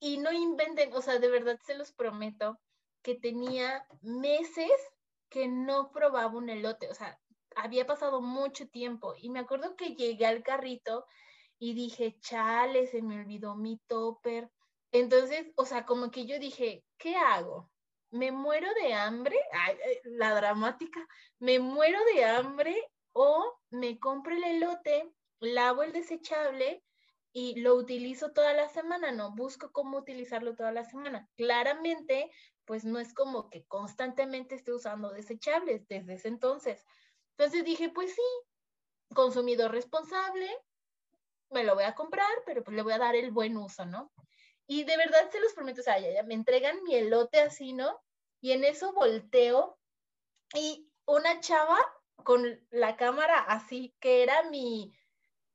Y 0.00 0.18
no 0.18 0.32
inventen, 0.32 0.92
o 0.92 1.02
sea, 1.02 1.18
de 1.18 1.28
verdad 1.28 1.58
se 1.64 1.74
los 1.74 1.92
prometo, 1.92 2.58
que 3.02 3.14
tenía 3.14 3.86
meses 4.02 4.70
que 5.28 5.48
no 5.48 5.90
probaba 5.92 6.36
un 6.36 6.50
elote, 6.50 6.88
o 6.90 6.94
sea, 6.94 7.18
había 7.56 7.86
pasado 7.86 8.20
mucho 8.20 8.68
tiempo 8.68 9.14
y 9.16 9.30
me 9.30 9.40
acuerdo 9.40 9.76
que 9.76 9.94
llegué 9.94 10.26
al 10.26 10.42
carrito 10.42 11.06
y 11.58 11.74
dije, 11.74 12.16
chale, 12.20 12.86
se 12.86 13.02
me 13.02 13.20
olvidó 13.20 13.56
mi 13.56 13.78
topper. 13.88 14.50
Entonces, 14.92 15.46
o 15.56 15.64
sea, 15.64 15.84
como 15.84 16.10
que 16.10 16.24
yo 16.24 16.38
dije, 16.38 16.84
¿qué 16.98 17.16
hago? 17.16 17.70
¿Me 18.10 18.30
muero 18.32 18.68
de 18.74 18.94
hambre? 18.94 19.36
la 20.04 20.34
dramática, 20.34 21.06
¿me 21.38 21.58
muero 21.58 21.98
de 22.14 22.24
hambre 22.24 22.90
o 23.12 23.58
me 23.70 23.98
compro 23.98 24.34
el 24.34 24.44
elote, 24.44 25.12
lavo 25.40 25.82
el 25.82 25.92
desechable 25.92 26.82
y 27.32 27.60
lo 27.60 27.74
utilizo 27.74 28.32
toda 28.32 28.52
la 28.54 28.68
semana? 28.68 29.12
No, 29.12 29.34
busco 29.34 29.72
cómo 29.72 29.98
utilizarlo 29.98 30.54
toda 30.54 30.72
la 30.72 30.84
semana. 30.84 31.28
Claramente 31.36 32.30
pues 32.68 32.84
no 32.84 32.98
es 32.98 33.14
como 33.14 33.48
que 33.48 33.64
constantemente 33.64 34.54
esté 34.54 34.74
usando 34.74 35.10
desechables 35.10 35.88
desde 35.88 36.12
ese 36.12 36.28
entonces. 36.28 36.84
Entonces 37.30 37.64
dije, 37.64 37.88
pues 37.88 38.14
sí, 38.14 39.14
consumidor 39.14 39.70
responsable, 39.70 40.46
me 41.50 41.64
lo 41.64 41.74
voy 41.74 41.84
a 41.84 41.94
comprar, 41.94 42.28
pero 42.44 42.62
pues 42.62 42.76
le 42.76 42.82
voy 42.82 42.92
a 42.92 42.98
dar 42.98 43.16
el 43.16 43.30
buen 43.30 43.56
uso, 43.56 43.86
¿no? 43.86 44.12
Y 44.66 44.84
de 44.84 44.98
verdad 44.98 45.30
se 45.32 45.40
los 45.40 45.54
prometo, 45.54 45.80
o 45.80 45.84
sea, 45.84 45.98
ya, 45.98 46.22
me 46.24 46.34
entregan 46.34 46.82
mi 46.82 46.94
elote 46.94 47.40
así, 47.40 47.72
¿no? 47.72 48.02
Y 48.42 48.52
en 48.52 48.64
eso 48.64 48.92
volteo 48.92 49.78
y 50.54 50.90
una 51.06 51.40
chava 51.40 51.78
con 52.22 52.60
la 52.68 52.98
cámara 52.98 53.38
así, 53.38 53.96
que 53.98 54.22
era 54.22 54.42
mi 54.50 54.92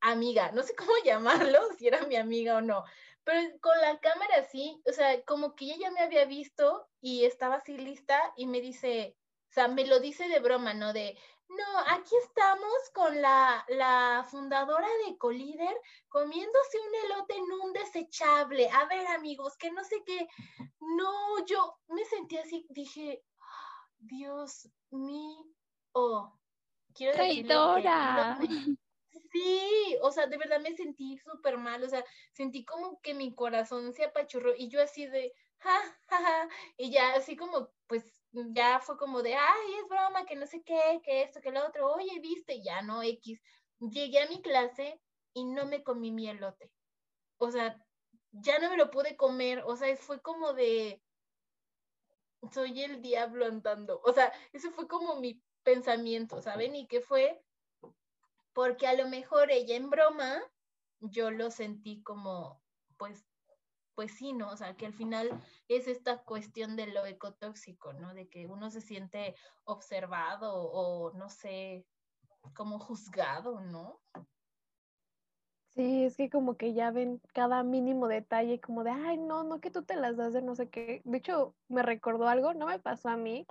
amiga, 0.04 0.52
no 0.52 0.64
sé 0.64 0.76
cómo 0.78 0.92
llamarlo, 1.04 1.60
si 1.78 1.88
era 1.88 2.06
mi 2.06 2.16
amiga 2.16 2.58
o 2.58 2.62
no, 2.62 2.84
pero 3.24 3.40
con 3.62 3.80
la 3.82 4.00
cámara 4.00 4.38
así, 4.40 4.82
o 4.86 4.92
sea, 4.92 5.24
como 5.24 5.56
que 5.56 5.66
ella 5.66 5.78
ya 5.80 5.92
me 5.92 6.02
había 6.02 6.26
visto 6.26 6.88
y 7.02 7.26
estaba 7.26 7.56
así 7.56 7.78
lista 7.78 8.20
y 8.36 8.46
me 8.48 8.62
dice, 8.62 9.16
o 9.50 9.54
sea, 9.54 9.68
me 9.68 9.86
lo 9.86 10.00
dice 10.00 10.28
de 10.28 10.40
broma, 10.40 10.74
¿no? 10.74 10.94
De, 10.94 11.18
no, 11.48 11.80
aquí 11.88 12.16
estamos 12.26 12.74
con 12.94 13.22
la, 13.22 13.64
la 13.70 14.26
fundadora 14.30 14.88
de 15.06 15.18
Colíder 15.18 15.76
comiéndose 16.10 16.80
un 16.80 17.12
elote 17.12 17.36
en 17.36 17.52
un 17.64 17.74
desechable. 17.74 18.70
A 18.70 18.86
ver, 18.88 19.06
amigos, 19.08 19.56
que 19.58 19.72
no 19.72 19.84
sé 19.84 20.04
qué. 20.06 20.28
No, 20.80 21.46
yo 21.46 21.78
me 21.88 22.04
sentí 22.06 22.38
así, 22.38 22.66
dije, 22.70 23.24
Dios 24.00 24.68
mío. 24.90 26.40
Quiero 26.94 27.14
Traidora. 27.14 28.40
Sí, 29.34 29.98
o 30.02 30.12
sea, 30.12 30.28
de 30.28 30.38
verdad 30.38 30.60
me 30.62 30.76
sentí 30.76 31.18
súper 31.18 31.58
mal, 31.58 31.84
o 31.84 31.90
sea, 31.90 32.06
sentí 32.34 32.64
como 32.66 33.02
que 33.02 33.16
mi 33.16 33.34
corazón 33.36 33.92
se 33.94 34.06
apachurró 34.06 34.54
y 34.56 34.70
yo 34.70 34.82
así 34.82 35.08
de, 35.08 35.34
ja, 35.58 35.82
ja, 36.08 36.18
ja, 36.22 36.50
y 36.78 36.92
ya 36.92 37.16
así 37.16 37.36
como, 37.36 37.72
pues 37.88 38.06
ya 38.32 38.80
fue 38.80 38.96
como 38.98 39.24
de, 39.24 39.34
ay, 39.36 39.74
es 39.82 39.88
broma, 39.90 40.26
que 40.26 40.36
no 40.36 40.46
sé 40.46 40.64
qué, 40.64 41.02
que 41.04 41.24
esto, 41.24 41.42
que 41.42 41.52
lo 41.52 41.68
otro, 41.68 41.92
oye, 41.94 42.20
viste, 42.22 42.62
ya 42.64 42.82
no, 42.84 43.02
X. 43.04 43.42
Llegué 43.80 44.22
a 44.22 44.30
mi 44.30 44.42
clase 44.42 45.02
y 45.34 45.46
no 45.46 45.66
me 45.66 45.84
comí 45.84 46.12
mi 46.12 46.30
elote. 46.30 46.72
O 47.38 47.52
sea, 47.52 47.78
ya 48.32 48.60
no 48.60 48.70
me 48.70 48.78
lo 48.78 48.92
pude 48.92 49.18
comer, 49.18 49.64
o 49.66 49.76
sea, 49.76 49.96
fue 49.98 50.22
como 50.22 50.54
de, 50.54 51.04
soy 52.52 52.84
el 52.84 53.02
diablo 53.02 53.46
andando. 53.46 54.02
O 54.04 54.14
sea, 54.14 54.32
eso 54.54 54.72
fue 54.72 54.88
como 54.88 55.16
mi 55.20 55.44
pensamiento, 55.64 56.42
¿saben? 56.42 56.76
Y 56.76 56.88
que 56.88 57.02
fue 57.02 57.42
porque 58.54 58.88
a 58.88 58.94
lo 58.94 59.08
mejor 59.08 59.52
ella 59.52 59.76
en 59.76 59.90
broma, 59.90 60.42
yo 61.00 61.32
lo 61.32 61.52
sentí 61.52 62.02
como, 62.02 62.62
pues, 62.98 63.26
pues 63.96 64.12
sí, 64.16 64.34
¿no? 64.34 64.50
O 64.50 64.58
sea, 64.58 64.76
que 64.76 64.86
al 64.86 64.94
final 64.94 65.30
es 65.68 65.88
esta 65.88 66.24
cuestión 66.24 66.76
de 66.76 66.88
lo 66.88 67.06
ecotóxico, 67.06 67.94
¿no? 67.94 68.14
De 68.14 68.28
que 68.30 68.48
uno 68.48 68.70
se 68.72 68.82
siente 68.82 69.36
observado 69.66 70.56
o, 70.56 71.12
no 71.14 71.30
sé, 71.30 71.86
como 72.56 72.80
juzgado, 72.80 73.62
¿no? 73.62 74.02
Sí, 75.76 76.06
es 76.06 76.18
que 76.18 76.30
como 76.30 76.56
que 76.56 76.74
ya 76.74 76.92
ven 76.92 77.20
cada 77.34 77.64
mínimo 77.64 78.08
detalle, 78.08 78.60
como 78.62 78.84
de, 78.84 78.92
ay, 78.92 79.18
no, 79.18 79.44
no 79.44 79.60
que 79.60 79.72
tú 79.72 79.84
te 79.84 79.96
las 79.96 80.18
das 80.18 80.34
de 80.34 80.44
no 80.44 80.56
sé 80.56 80.70
qué. 80.70 81.02
De 81.04 81.18
hecho, 81.18 81.56
me 81.68 81.82
recordó 81.82 82.28
algo, 82.28 82.54
no 82.54 82.68
me 82.68 82.80
pasó 82.80 83.10
a 83.10 83.18
mí. 83.18 83.48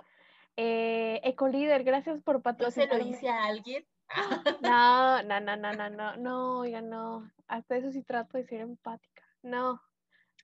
Eh, 0.55 1.19
Ecolíder, 1.23 1.83
gracias 1.83 2.21
por 2.21 2.41
patrocinar. 2.41 2.87
¿Yo 2.87 2.97
se 2.97 3.03
lo 3.03 3.09
hice 3.09 3.29
a 3.29 3.43
alguien? 3.45 3.85
No, 4.61 5.23
no, 5.23 5.39
no, 5.39 5.55
no, 5.55 5.73
no, 5.73 5.89
no, 5.89 6.15
no, 6.17 6.81
no. 6.81 7.31
Hasta 7.47 7.77
eso 7.77 7.91
sí 7.91 8.03
trato 8.03 8.37
de 8.37 8.45
ser 8.45 8.61
empática. 8.61 9.23
No, 9.41 9.81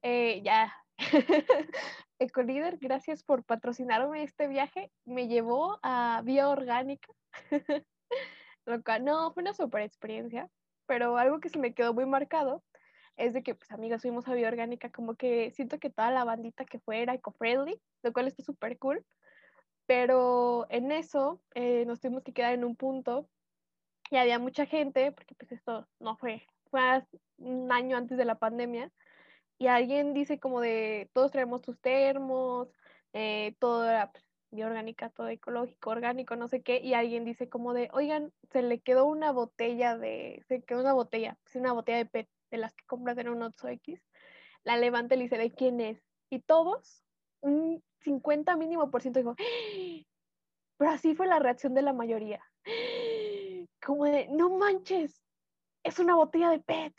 eh, 0.01 0.41
ya. 0.43 0.73
Ecolíder, 2.19 2.77
gracias 2.77 3.23
por 3.23 3.43
patrocinarme 3.43 4.23
este 4.23 4.47
viaje. 4.47 4.91
Me 5.05 5.27
llevó 5.27 5.79
a 5.83 6.21
Vía 6.23 6.49
Orgánica. 6.49 7.09
no, 9.01 9.31
fue 9.33 9.43
una 9.43 9.53
super 9.53 9.81
experiencia, 9.81 10.49
pero 10.85 11.17
algo 11.17 11.39
que 11.39 11.49
se 11.49 11.59
me 11.59 11.73
quedó 11.73 11.93
muy 11.93 12.05
marcado 12.05 12.63
es 13.17 13.33
de 13.33 13.43
que, 13.43 13.55
pues, 13.55 13.71
amigas, 13.71 14.01
fuimos 14.01 14.27
a 14.27 14.33
Vía 14.33 14.47
Orgánica, 14.47 14.89
como 14.91 15.15
que 15.15 15.51
siento 15.51 15.79
que 15.79 15.89
toda 15.89 16.11
la 16.11 16.23
bandita 16.23 16.65
que 16.65 16.79
fue 16.79 17.01
era 17.01 17.13
eco-friendly, 17.13 17.81
lo 18.03 18.13
cual 18.13 18.27
está 18.27 18.43
súper 18.43 18.77
cool. 18.77 19.05
Pero 19.85 20.67
en 20.69 20.91
eso 20.91 21.41
eh, 21.55 21.83
nos 21.85 21.99
tuvimos 21.99 22.23
que 22.23 22.33
quedar 22.33 22.53
en 22.53 22.63
un 22.63 22.75
punto 22.75 23.29
y 24.09 24.17
había 24.17 24.39
mucha 24.39 24.65
gente, 24.65 25.11
porque 25.11 25.35
pues 25.35 25.51
esto 25.51 25.87
no 25.99 26.17
fue, 26.17 26.43
fue 26.69 26.81
un 27.37 27.71
año 27.71 27.97
antes 27.97 28.17
de 28.17 28.25
la 28.25 28.39
pandemia, 28.39 28.91
y 29.57 29.67
alguien 29.67 30.13
dice 30.13 30.39
como 30.39 30.61
de, 30.61 31.09
todos 31.13 31.31
traemos 31.31 31.61
tus 31.61 31.79
termos, 31.79 32.69
eh, 33.13 33.55
todo 33.59 33.87
era 33.89 34.11
pues, 34.11 34.25
todo 35.15 35.27
ecológico, 35.27 35.91
orgánico, 35.91 36.35
no 36.35 36.47
sé 36.47 36.61
qué, 36.63 36.79
y 36.79 36.93
alguien 36.93 37.25
dice 37.25 37.49
como 37.49 37.73
de, 37.73 37.89
oigan, 37.93 38.33
se 38.51 38.61
le 38.61 38.79
quedó 38.79 39.05
una 39.05 39.31
botella 39.31 39.97
de, 39.97 40.43
se 40.47 40.63
quedó 40.63 40.79
una 40.79 40.93
botella, 40.93 41.37
pues, 41.43 41.55
una 41.55 41.73
botella 41.73 41.97
de 41.99 42.05
PET, 42.05 42.29
de 42.51 42.57
las 42.57 42.73
que 42.73 42.85
compras 42.85 43.17
en 43.19 43.29
un 43.29 43.43
Oxxo 43.43 43.67
X, 43.67 44.01
la 44.63 44.77
levanta 44.77 45.15
y 45.15 45.19
le 45.19 45.23
dice, 45.25 45.37
¿de 45.37 45.51
quién 45.51 45.79
es? 45.81 46.01
Y 46.29 46.39
todos, 46.39 47.03
un 47.41 47.83
50 48.01 48.55
mínimo 48.55 48.89
por 48.89 49.01
ciento 49.01 49.19
dijo, 49.19 49.35
¡Ah!". 49.37 50.05
pero 50.77 50.91
así 50.91 51.15
fue 51.15 51.27
la 51.27 51.39
reacción 51.39 51.73
de 51.73 51.81
la 51.81 51.93
mayoría 51.93 52.41
como 53.85 54.05
de, 54.05 54.27
no 54.29 54.49
manches, 54.49 55.21
es 55.83 55.99
una 55.99 56.15
botella 56.15 56.49
de 56.49 56.59
PET, 56.59 56.93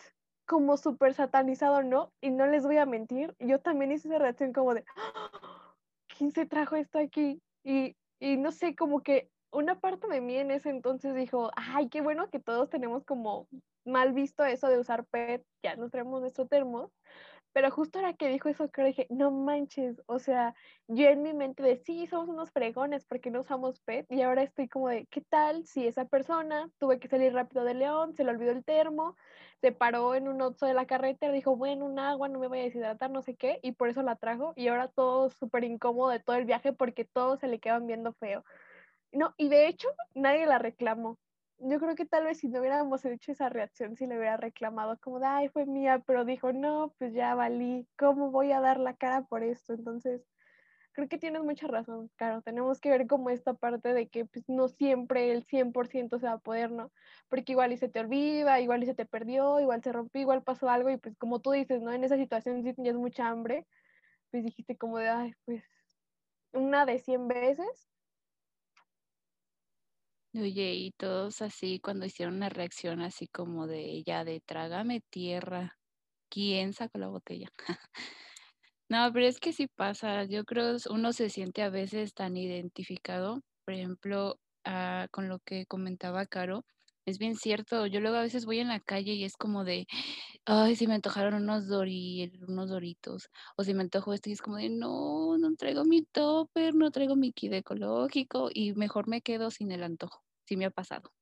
como 0.46 0.76
súper 0.76 1.14
satanizado, 1.14 1.82
¿no? 1.82 2.12
Y 2.20 2.30
no 2.30 2.46
les 2.46 2.64
voy 2.64 2.78
a 2.78 2.86
mentir, 2.86 3.34
yo 3.38 3.60
también 3.60 3.92
hice 3.92 4.08
esa 4.08 4.18
reacción 4.18 4.52
como 4.52 4.74
de, 4.74 4.84
¡Ah! 4.96 5.74
¿quién 6.16 6.32
se 6.32 6.46
trajo 6.46 6.76
esto 6.76 6.98
aquí? 6.98 7.42
Y, 7.64 7.96
y 8.18 8.36
no 8.36 8.50
sé, 8.52 8.74
como 8.74 9.02
que 9.02 9.30
una 9.52 9.80
parte 9.80 10.08
de 10.08 10.20
mí 10.20 10.36
en 10.36 10.50
ese 10.50 10.70
entonces 10.70 11.14
dijo, 11.14 11.50
ay, 11.56 11.88
qué 11.88 12.00
bueno 12.00 12.30
que 12.30 12.40
todos 12.40 12.68
tenemos 12.68 13.04
como 13.04 13.48
mal 13.84 14.12
visto 14.12 14.44
eso 14.44 14.68
de 14.68 14.78
usar 14.78 15.06
PET, 15.06 15.44
ya 15.62 15.76
nos 15.76 15.90
traemos 15.90 16.20
nuestro 16.20 16.46
termo, 16.46 16.92
Pero 17.52 17.70
justo 17.70 17.98
ahora 17.98 18.14
que 18.14 18.28
dijo 18.28 18.48
eso, 18.48 18.70
creo 18.70 18.86
dije, 18.86 19.06
no 19.10 19.30
manches, 19.32 20.00
o 20.06 20.18
sea, 20.18 20.54
yo 20.86 21.08
en 21.08 21.22
mi 21.22 21.34
mente 21.34 21.62
de 21.62 21.76
sí, 21.76 22.06
somos 22.06 22.28
unos 22.28 22.52
fregones 22.52 23.04
porque 23.06 23.30
no 23.30 23.40
usamos 23.40 23.80
PET, 23.80 24.06
y 24.10 24.22
ahora 24.22 24.42
estoy 24.42 24.68
como 24.68 24.88
de, 24.88 25.06
¿qué 25.06 25.20
tal 25.20 25.66
si 25.66 25.86
esa 25.86 26.04
persona 26.04 26.70
tuve 26.78 27.00
que 27.00 27.08
salir 27.08 27.32
rápido 27.32 27.64
de 27.64 27.74
León, 27.74 28.14
se 28.14 28.24
le 28.24 28.30
olvidó 28.30 28.52
el 28.52 28.64
termo, 28.64 29.16
se 29.60 29.72
paró 29.72 30.14
en 30.14 30.28
un 30.28 30.40
oso 30.42 30.66
de 30.66 30.74
la 30.74 30.86
carretera, 30.86 31.32
dijo, 31.32 31.56
bueno, 31.56 31.86
un 31.86 31.98
agua, 31.98 32.28
no 32.28 32.38
me 32.38 32.48
voy 32.48 32.60
a 32.60 32.62
deshidratar, 32.64 33.10
no 33.10 33.22
sé 33.22 33.36
qué, 33.36 33.58
y 33.62 33.72
por 33.72 33.88
eso 33.88 34.02
la 34.02 34.16
trajo, 34.16 34.52
y 34.56 34.68
ahora 34.68 34.88
todo 34.88 35.28
súper 35.30 35.64
incómodo 35.64 36.10
de 36.10 36.20
todo 36.20 36.36
el 36.36 36.44
viaje 36.44 36.72
porque 36.72 37.04
todos 37.04 37.40
se 37.40 37.48
le 37.48 37.58
quedan 37.60 37.86
viendo 37.86 38.12
feo. 38.14 38.44
No, 39.12 39.34
y 39.38 39.48
de 39.48 39.66
hecho, 39.68 39.88
nadie 40.14 40.46
la 40.46 40.58
reclamó 40.58 41.18
yo 41.60 41.78
creo 41.78 41.94
que 41.94 42.06
tal 42.06 42.24
vez 42.24 42.38
si 42.38 42.48
no 42.48 42.60
hubiéramos 42.60 43.04
hecho 43.04 43.32
esa 43.32 43.48
reacción, 43.48 43.96
si 43.96 44.06
le 44.06 44.16
hubiera 44.18 44.36
reclamado 44.36 44.98
como 45.00 45.20
de, 45.20 45.26
ay, 45.26 45.48
fue 45.48 45.66
mía, 45.66 46.02
pero 46.06 46.24
dijo, 46.24 46.52
no, 46.52 46.94
pues 46.98 47.12
ya 47.14 47.34
valí, 47.34 47.86
¿cómo 47.98 48.30
voy 48.30 48.52
a 48.52 48.60
dar 48.60 48.78
la 48.80 48.96
cara 48.96 49.22
por 49.24 49.42
esto? 49.42 49.74
Entonces, 49.74 50.22
creo 50.92 51.08
que 51.08 51.18
tienes 51.18 51.42
mucha 51.42 51.66
razón, 51.68 52.10
claro, 52.16 52.42
tenemos 52.42 52.80
que 52.80 52.90
ver 52.90 53.06
como 53.06 53.30
esta 53.30 53.54
parte 53.54 53.94
de 53.94 54.08
que 54.08 54.26
pues, 54.26 54.44
no 54.48 54.68
siempre 54.68 55.32
el 55.32 55.44
100% 55.44 56.18
se 56.18 56.26
va 56.26 56.32
a 56.34 56.38
poder, 56.38 56.70
¿no? 56.72 56.92
Porque 57.28 57.52
igual 57.52 57.72
y 57.72 57.78
se 57.78 57.88
te 57.88 58.00
olvida, 58.00 58.60
igual 58.60 58.82
y 58.82 58.86
se 58.86 58.94
te 58.94 59.06
perdió, 59.06 59.60
igual 59.60 59.82
se 59.82 59.92
rompió, 59.92 60.20
igual 60.22 60.42
pasó 60.42 60.68
algo 60.70 60.90
y 60.90 60.96
pues 60.98 61.16
como 61.18 61.40
tú 61.40 61.52
dices, 61.52 61.82
¿no? 61.82 61.92
En 61.92 62.04
esa 62.04 62.16
situación 62.16 62.62
si 62.62 62.74
tenías 62.74 62.96
mucha 62.96 63.28
hambre, 63.28 63.66
pues 64.30 64.44
dijiste 64.44 64.76
como 64.78 64.98
de, 64.98 65.08
ay, 65.10 65.34
pues 65.44 65.64
una 66.52 66.86
de 66.86 66.98
100 66.98 67.28
veces 67.28 67.89
Oye, 70.34 70.74
y 70.74 70.92
todos 70.92 71.42
así 71.42 71.80
cuando 71.80 72.06
hicieron 72.06 72.36
una 72.36 72.48
reacción 72.48 73.00
así 73.00 73.26
como 73.26 73.66
de 73.66 73.80
ella, 73.86 74.24
de 74.24 74.40
trágame 74.40 75.00
tierra, 75.10 75.76
¿quién 76.30 76.72
sacó 76.72 76.98
la 76.98 77.08
botella? 77.08 77.48
No, 78.88 79.10
pero 79.12 79.26
es 79.26 79.38
que 79.40 79.52
sí 79.52 79.68
pasa, 79.68 80.24
yo 80.24 80.44
creo 80.44 80.76
uno 80.90 81.12
se 81.12 81.30
siente 81.30 81.62
a 81.62 81.70
veces 81.70 82.12
tan 82.12 82.36
identificado, 82.36 83.40
por 83.64 83.74
ejemplo, 83.74 84.40
ah, 84.64 85.06
con 85.12 85.28
lo 85.28 85.38
que 85.38 85.64
comentaba 85.66 86.26
Caro, 86.26 86.64
es 87.06 87.18
bien 87.18 87.34
cierto, 87.36 87.86
yo 87.86 88.00
luego 88.00 88.16
a 88.18 88.22
veces 88.22 88.46
voy 88.46 88.60
en 88.60 88.68
la 88.68 88.80
calle 88.80 89.12
y 89.14 89.24
es 89.24 89.36
como 89.36 89.64
de, 89.64 89.86
ay, 90.46 90.76
si 90.76 90.86
me 90.86 90.94
antojaron 90.94 91.34
unos 91.34 91.68
dori, 91.68 92.32
unos 92.48 92.70
doritos, 92.70 93.30
o 93.56 93.64
si 93.64 93.74
me 93.74 93.82
antojo 93.82 94.12
esto 94.14 94.30
y 94.30 94.32
es 94.32 94.42
como 94.42 94.56
de, 94.56 94.70
no, 94.70 95.38
no 95.38 95.54
traigo 95.56 95.84
mi 95.84 96.02
topper, 96.04 96.74
no 96.74 96.90
traigo 96.90 97.16
mi 97.16 97.32
kit 97.32 97.52
ecológico 97.54 98.50
y 98.52 98.72
mejor 98.74 99.08
me 99.08 99.22
quedo 99.22 99.50
sin 99.50 99.72
el 99.72 99.82
antojo. 99.84 100.22
Sí 100.46 100.56
me 100.56 100.66
ha 100.66 100.70
pasado, 100.70 101.12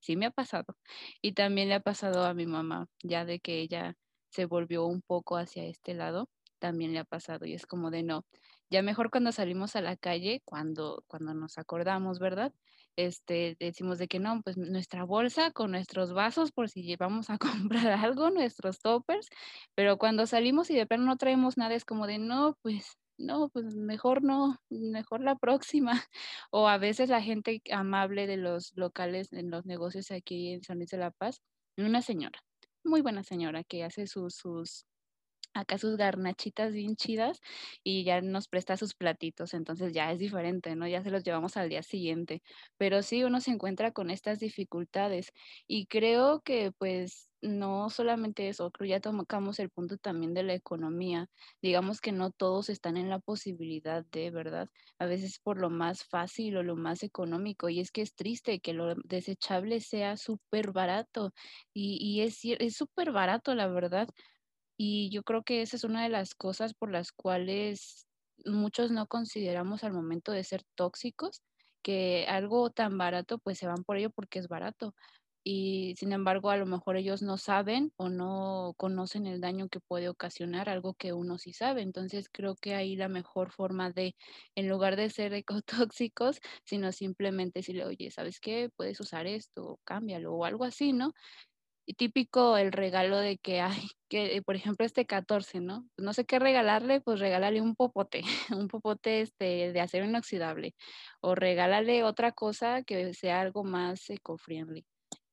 sí 0.00 0.16
me 0.16 0.26
ha 0.26 0.30
pasado. 0.30 0.76
Y 1.22 1.32
también 1.32 1.68
le 1.68 1.74
ha 1.74 1.80
pasado 1.80 2.24
a 2.24 2.34
mi 2.34 2.46
mamá, 2.46 2.86
ya 3.02 3.24
de 3.24 3.40
que 3.40 3.60
ella 3.60 3.96
se 4.30 4.46
volvió 4.46 4.86
un 4.86 5.02
poco 5.02 5.36
hacia 5.36 5.64
este 5.64 5.94
lado, 5.94 6.28
también 6.58 6.92
le 6.92 6.98
ha 7.00 7.04
pasado 7.04 7.46
y 7.46 7.54
es 7.54 7.66
como 7.66 7.90
de, 7.90 8.02
no, 8.02 8.24
ya 8.70 8.82
mejor 8.82 9.10
cuando 9.10 9.32
salimos 9.32 9.76
a 9.76 9.80
la 9.80 9.96
calle, 9.96 10.42
cuando, 10.44 11.04
cuando 11.06 11.34
nos 11.34 11.58
acordamos, 11.58 12.18
¿verdad? 12.18 12.52
Este, 12.96 13.56
decimos 13.60 13.98
de 13.98 14.08
que 14.08 14.18
no, 14.18 14.40
pues 14.42 14.56
nuestra 14.56 15.04
bolsa 15.04 15.50
con 15.50 15.70
nuestros 15.72 16.14
vasos 16.14 16.50
por 16.50 16.70
si 16.70 16.82
llevamos 16.82 17.28
a 17.30 17.38
comprar 17.70 17.88
algo, 17.88 18.30
nuestros 18.30 18.80
toppers, 18.80 19.28
pero 19.74 19.98
cuando 19.98 20.26
salimos 20.26 20.70
y 20.70 20.76
de 20.76 20.86
plano 20.86 21.04
no 21.04 21.16
traemos 21.16 21.56
nada, 21.58 21.74
es 21.74 21.84
como 21.84 22.06
de 22.06 22.18
no, 22.18 22.56
pues 22.62 22.96
no, 23.18 23.48
pues 23.50 23.74
mejor 23.74 24.22
no, 24.22 24.58
mejor 24.70 25.20
la 25.20 25.36
próxima. 25.36 25.92
O 26.50 26.68
a 26.68 26.78
veces 26.78 27.08
la 27.10 27.22
gente 27.22 27.62
amable 27.70 28.26
de 28.26 28.36
los 28.36 28.72
locales 28.76 29.32
en 29.32 29.50
los 29.50 29.66
negocios 29.66 30.10
aquí 30.10 30.52
en 30.52 30.62
San 30.62 30.78
Luis 30.78 30.90
de 30.90 30.98
la 30.98 31.10
Paz, 31.10 31.40
una 31.76 32.02
señora, 32.02 32.38
muy 32.84 33.02
buena 33.02 33.22
señora 33.22 33.64
que 33.64 33.84
hace 33.84 34.06
sus, 34.06 34.34
sus 34.36 34.86
acá 35.60 35.78
sus 35.78 35.96
garnachitas 35.96 36.72
bien 36.72 36.96
chidas 36.96 37.40
y 37.82 38.04
ya 38.04 38.20
nos 38.20 38.48
presta 38.48 38.76
sus 38.76 38.94
platitos, 38.94 39.54
entonces 39.54 39.92
ya 39.92 40.12
es 40.12 40.18
diferente, 40.18 40.74
¿no? 40.76 40.86
Ya 40.86 41.02
se 41.02 41.10
los 41.10 41.24
llevamos 41.24 41.56
al 41.56 41.68
día 41.68 41.82
siguiente, 41.82 42.42
pero 42.76 43.02
sí 43.02 43.24
uno 43.24 43.40
se 43.40 43.50
encuentra 43.52 43.92
con 43.92 44.10
estas 44.10 44.38
dificultades 44.40 45.32
y 45.66 45.86
creo 45.86 46.40
que 46.42 46.72
pues 46.76 47.30
no 47.42 47.90
solamente 47.90 48.48
eso, 48.48 48.70
creo 48.70 48.88
ya 48.90 49.00
tocamos 49.00 49.58
el 49.60 49.70
punto 49.70 49.98
también 49.98 50.34
de 50.34 50.42
la 50.42 50.54
economía, 50.54 51.28
digamos 51.62 52.00
que 52.00 52.10
no 52.12 52.30
todos 52.30 52.68
están 52.70 52.96
en 52.96 53.08
la 53.10 53.18
posibilidad 53.20 54.04
de, 54.10 54.30
¿verdad? 54.30 54.68
A 54.98 55.06
veces 55.06 55.38
por 55.42 55.58
lo 55.58 55.70
más 55.70 56.04
fácil 56.04 56.56
o 56.56 56.62
lo 56.62 56.76
más 56.76 57.02
económico 57.02 57.68
y 57.68 57.80
es 57.80 57.90
que 57.92 58.02
es 58.02 58.14
triste 58.14 58.60
que 58.60 58.72
lo 58.72 58.94
desechable 59.04 59.80
sea 59.80 60.16
súper 60.16 60.72
barato 60.72 61.32
y, 61.72 61.98
y 62.00 62.22
es 62.22 62.76
súper 62.76 63.12
barato, 63.12 63.54
la 63.54 63.68
verdad 63.68 64.08
y 64.76 65.10
yo 65.10 65.22
creo 65.22 65.42
que 65.42 65.62
esa 65.62 65.76
es 65.76 65.84
una 65.84 66.02
de 66.02 66.08
las 66.10 66.34
cosas 66.34 66.74
por 66.74 66.90
las 66.90 67.12
cuales 67.12 68.06
muchos 68.44 68.90
no 68.90 69.06
consideramos 69.06 69.84
al 69.84 69.92
momento 69.92 70.32
de 70.32 70.44
ser 70.44 70.62
tóxicos, 70.76 71.42
que 71.82 72.26
algo 72.28 72.70
tan 72.70 72.98
barato, 72.98 73.38
pues 73.38 73.58
se 73.58 73.66
van 73.66 73.84
por 73.84 73.96
ello 73.96 74.10
porque 74.10 74.38
es 74.40 74.48
barato. 74.48 74.94
Y 75.48 75.94
sin 75.96 76.12
embargo, 76.12 76.50
a 76.50 76.56
lo 76.56 76.66
mejor 76.66 76.96
ellos 76.96 77.22
no 77.22 77.38
saben 77.38 77.92
o 77.96 78.08
no 78.08 78.74
conocen 78.76 79.26
el 79.26 79.40
daño 79.40 79.68
que 79.68 79.78
puede 79.78 80.08
ocasionar 80.08 80.68
algo 80.68 80.94
que 80.94 81.12
uno 81.12 81.38
sí 81.38 81.52
sabe. 81.52 81.82
Entonces 81.82 82.28
creo 82.32 82.56
que 82.56 82.74
ahí 82.74 82.96
la 82.96 83.08
mejor 83.08 83.52
forma 83.52 83.90
de, 83.92 84.16
en 84.56 84.68
lugar 84.68 84.96
de 84.96 85.08
ser 85.10 85.32
ecotóxicos, 85.34 86.40
sino 86.64 86.90
simplemente 86.92 87.60
decirle, 87.60 87.84
oye, 87.84 88.10
¿sabes 88.10 88.40
qué? 88.40 88.70
Puedes 88.76 88.98
usar 89.00 89.26
esto, 89.28 89.78
cámbialo 89.84 90.34
o 90.34 90.44
algo 90.44 90.64
así, 90.64 90.92
¿no? 90.92 91.12
Y 91.86 91.94
típico 91.94 92.56
el 92.56 92.72
regalo 92.72 93.18
de 93.18 93.38
que, 93.38 93.60
ay, 93.60 93.88
que 94.08 94.42
por 94.44 94.56
ejemplo 94.56 94.84
este 94.84 95.06
14, 95.06 95.60
¿no? 95.60 95.88
No 95.96 96.12
sé 96.12 96.24
qué 96.24 96.38
regalarle, 96.38 97.00
pues 97.00 97.20
regálale 97.20 97.60
un 97.62 97.76
popote, 97.76 98.22
un 98.50 98.68
popote 98.68 99.20
este, 99.20 99.72
de 99.72 99.80
acero 99.80 100.04
inoxidable, 100.04 100.74
o 101.20 101.34
regálale 101.34 102.02
otra 102.02 102.32
cosa 102.32 102.82
que 102.82 103.14
sea 103.14 103.40
algo 103.40 103.62
más 103.64 104.10
eco-friendly, 104.10 104.84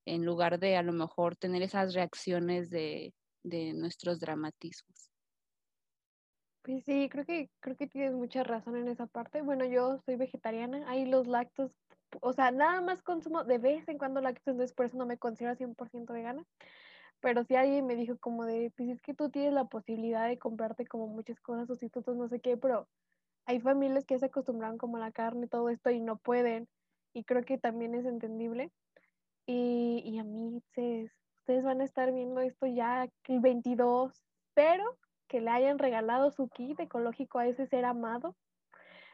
en 0.06 0.24
lugar 0.24 0.60
de 0.60 0.78
a 0.78 0.84
lo 0.84 0.94
mejor 0.94 1.36
tener 1.36 1.64
esas 1.64 1.96
reacciones 1.96 2.70
de, 2.70 3.14
de 3.44 3.74
nuestros 3.74 4.20
dramatismos. 4.20 5.10
Pues 6.64 6.86
sí, 6.86 7.10
creo 7.10 7.26
que, 7.26 7.50
creo 7.60 7.76
que 7.76 7.88
tienes 7.88 8.14
mucha 8.14 8.42
razón 8.44 8.78
en 8.78 8.88
esa 8.88 9.06
parte. 9.06 9.42
Bueno, 9.42 9.66
yo 9.66 10.00
soy 10.06 10.16
vegetariana, 10.16 10.90
ahí 10.90 11.06
los 11.06 11.28
lactos 11.28 11.72
o 12.22 12.34
sea, 12.34 12.52
nada 12.52 12.82
más 12.82 13.02
consumo 13.02 13.44
de 13.44 13.58
vez 13.58 13.88
en 13.88 13.98
cuando 13.98 14.22
lácteos, 14.22 14.54
entonces 14.54 14.74
por 14.74 14.86
eso 14.86 14.98
no 14.98 15.06
me 15.06 15.18
considero 15.18 15.56
100% 15.56 16.14
vegana. 16.14 16.44
Pero 17.20 17.44
si 17.46 17.56
alguien 17.56 17.86
me 17.86 17.96
dijo 17.96 18.18
como 18.20 18.46
de, 18.46 18.72
pues 18.76 18.90
es 18.90 19.02
que 19.02 19.14
tú 19.14 19.30
tienes 19.30 19.54
la 19.54 19.66
posibilidad 19.66 20.28
de 20.28 20.38
comprarte 20.38 20.86
como 20.86 21.08
muchas 21.08 21.40
cosas, 21.40 21.68
sustitutos, 21.68 22.18
no 22.18 22.28
sé 22.28 22.42
qué, 22.42 22.58
pero 22.58 22.88
hay 23.46 23.62
familias 23.62 24.06
que 24.06 24.20
se 24.20 24.26
acostumbran 24.26 24.78
como 24.78 24.98
a 24.98 25.00
la 25.00 25.12
carne 25.12 25.48
todo 25.48 25.70
esto 25.70 25.90
y 25.90 26.02
no 26.02 26.18
pueden. 26.18 26.68
Y 27.14 27.24
creo 27.24 27.44
que 27.44 27.58
también 27.58 27.96
es 27.96 28.06
entendible. 28.06 28.72
Y, 29.46 30.02
y 30.06 30.20
a 30.20 30.24
mí, 30.24 30.58
ustedes, 30.58 31.12
ustedes 31.40 31.64
van 31.64 31.82
a 31.82 31.86
estar 31.86 32.12
viendo 32.12 32.42
esto 32.42 32.66
ya 32.68 33.08
el 33.28 33.40
22, 33.40 34.12
pero 34.54 34.98
que 35.28 35.42
le 35.42 35.50
hayan 35.50 35.80
regalado 35.80 36.32
su 36.32 36.50
kit 36.50 36.80
ecológico 36.80 37.40
a 37.40 37.48
ese 37.48 37.68
ser 37.68 37.86
amado 37.86 38.36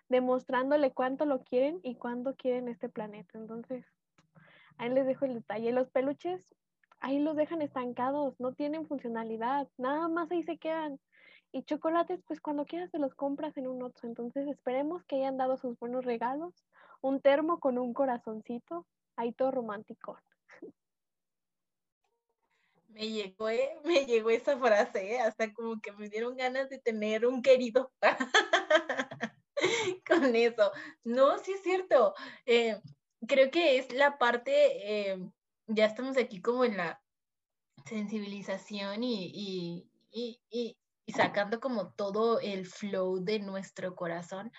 demostrándole 0.10 0.92
cuánto 0.92 1.26
lo 1.26 1.44
quieren 1.44 1.80
y 1.84 1.96
cuánto 1.96 2.36
quieren 2.36 2.68
este 2.68 2.90
planeta. 2.90 3.38
Entonces, 3.38 3.86
ahí 4.78 4.90
les 4.90 5.06
dejo 5.06 5.26
el 5.26 5.36
detalle. 5.36 5.72
Los 5.72 5.90
peluches, 5.90 6.44
ahí 7.00 7.20
los 7.20 7.36
dejan 7.36 7.62
estancados, 7.62 8.40
no 8.40 8.54
tienen 8.54 8.88
funcionalidad, 8.88 9.68
nada 9.78 10.08
más 10.08 10.32
ahí 10.32 10.44
se 10.44 10.58
quedan. 10.58 11.00
Y 11.52 11.64
chocolates, 11.64 12.22
pues 12.28 12.42
cuando 12.42 12.66
quieras 12.66 12.92
te 12.92 13.00
los 13.00 13.16
compras 13.16 13.58
en 13.58 13.68
un 13.68 13.82
otro. 13.82 14.08
Entonces, 14.08 14.48
esperemos 14.48 15.04
que 15.06 15.18
hayan 15.18 15.38
dado 15.38 15.58
sus 15.58 15.78
buenos 15.80 16.06
regalos. 16.06 16.54
Un 17.02 17.22
termo 17.22 17.60
con 17.60 17.78
un 17.78 17.94
corazoncito, 17.94 18.86
ahí 19.16 19.32
todo 19.32 19.52
romántico. 19.52 20.20
Me 22.90 23.08
llegó, 23.08 23.50
¿eh? 23.50 23.78
me 23.84 24.06
llegó 24.06 24.32
esa 24.32 24.58
frase, 24.58 25.14
¿eh? 25.14 25.20
hasta 25.20 25.54
como 25.54 25.80
que 25.80 25.92
me 25.92 26.10
dieron 26.10 26.36
ganas 26.36 26.70
de 26.70 26.80
tener 26.80 27.26
un 27.26 27.42
querido. 27.42 27.92
con 30.10 30.36
eso. 30.36 30.72
No, 31.04 31.38
sí 31.38 31.54
es 31.54 31.64
cierto. 31.64 32.14
Eh, 32.46 32.80
creo 33.28 33.52
que 33.52 33.78
es 33.78 33.94
la 33.94 34.18
parte, 34.18 35.12
eh, 35.12 35.20
ya 35.68 35.86
estamos 35.86 36.18
aquí 36.18 36.42
como 36.42 36.66
en 36.66 36.78
la 36.78 37.02
sensibilización 37.86 39.04
y, 39.04 39.86
sacando 41.16 41.60
como 41.60 41.92
todo 41.94 42.40
el 42.40 42.68
flow 42.68 43.24
de 43.24 43.40
nuestro 43.40 43.96
corazón. 43.96 44.52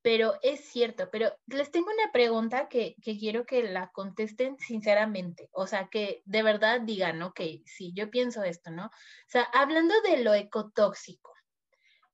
Pero 0.00 0.34
es 0.42 0.60
cierto, 0.60 1.10
pero 1.10 1.36
les 1.46 1.72
tengo 1.72 1.88
una 1.88 2.12
pregunta 2.12 2.68
que, 2.68 2.94
que, 3.02 3.18
quiero 3.18 3.44
que 3.44 3.64
la 3.64 3.90
contesten 3.90 4.56
sinceramente, 4.58 5.50
o 5.52 5.66
sea, 5.66 5.88
que 5.88 6.22
de 6.24 6.44
verdad 6.44 6.80
digan, 6.82 7.20
ok, 7.20 7.40
sí, 7.66 7.92
yo 7.94 8.08
pienso 8.08 8.44
esto, 8.44 8.70
¿no? 8.70 8.86
O 8.86 8.90
sea, 9.26 9.42
hablando 9.52 9.94
de 10.02 10.22
lo 10.22 10.34
ecotóxico, 10.34 11.34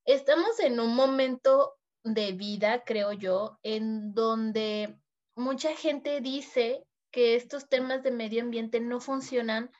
estamos 0.06 0.58
en 0.60 0.80
un 0.80 0.94
momento 0.94 1.74
de 2.04 2.32
vida, 2.32 2.84
creo 2.84 3.12
yo, 3.12 3.58
en 3.62 4.14
donde 4.14 4.96
mucha 5.34 5.74
gente 5.74 6.20
dice 6.20 6.84
que 7.10 7.34
estos 7.34 7.68
temas 7.68 8.02
de 8.02 8.10
medio 8.10 8.42
ambiente 8.42 8.80
no 8.80 9.00
funcionan 9.00 9.70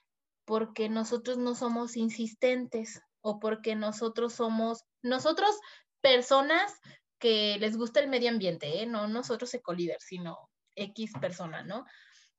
porque 0.44 0.88
nosotros 0.88 1.38
no 1.38 1.54
somos 1.54 1.96
insistentes 1.96 3.00
o 3.20 3.38
porque 3.38 3.76
nosotros 3.76 4.34
somos, 4.34 4.84
nosotros 5.02 5.56
personas 6.00 6.72
que 7.18 7.56
les 7.58 7.76
gusta 7.76 8.00
el 8.00 8.08
medio 8.08 8.30
ambiente, 8.30 8.82
¿eh? 8.82 8.86
no 8.86 9.08
nosotros 9.08 9.54
ecolíderes, 9.54 10.04
sino 10.04 10.50
X 10.76 11.12
persona, 11.20 11.62
¿no? 11.62 11.86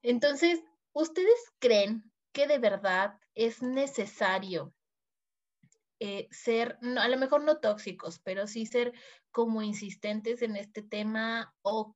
Entonces, 0.03 0.61
¿ustedes 0.93 1.39
creen 1.59 2.11
que 2.31 2.47
de 2.47 2.59
verdad 2.59 3.17
es 3.33 3.63
necesario 3.63 4.74
eh, 5.99 6.27
ser, 6.31 6.77
a 6.97 7.07
lo 7.07 7.17
mejor 7.17 7.43
no 7.43 7.59
tóxicos, 7.59 8.19
pero 8.19 8.47
sí 8.47 8.65
ser 8.65 8.93
como 9.31 9.61
insistentes 9.61 10.41
en 10.41 10.55
este 10.55 10.81
tema 10.81 11.53
o 11.61 11.95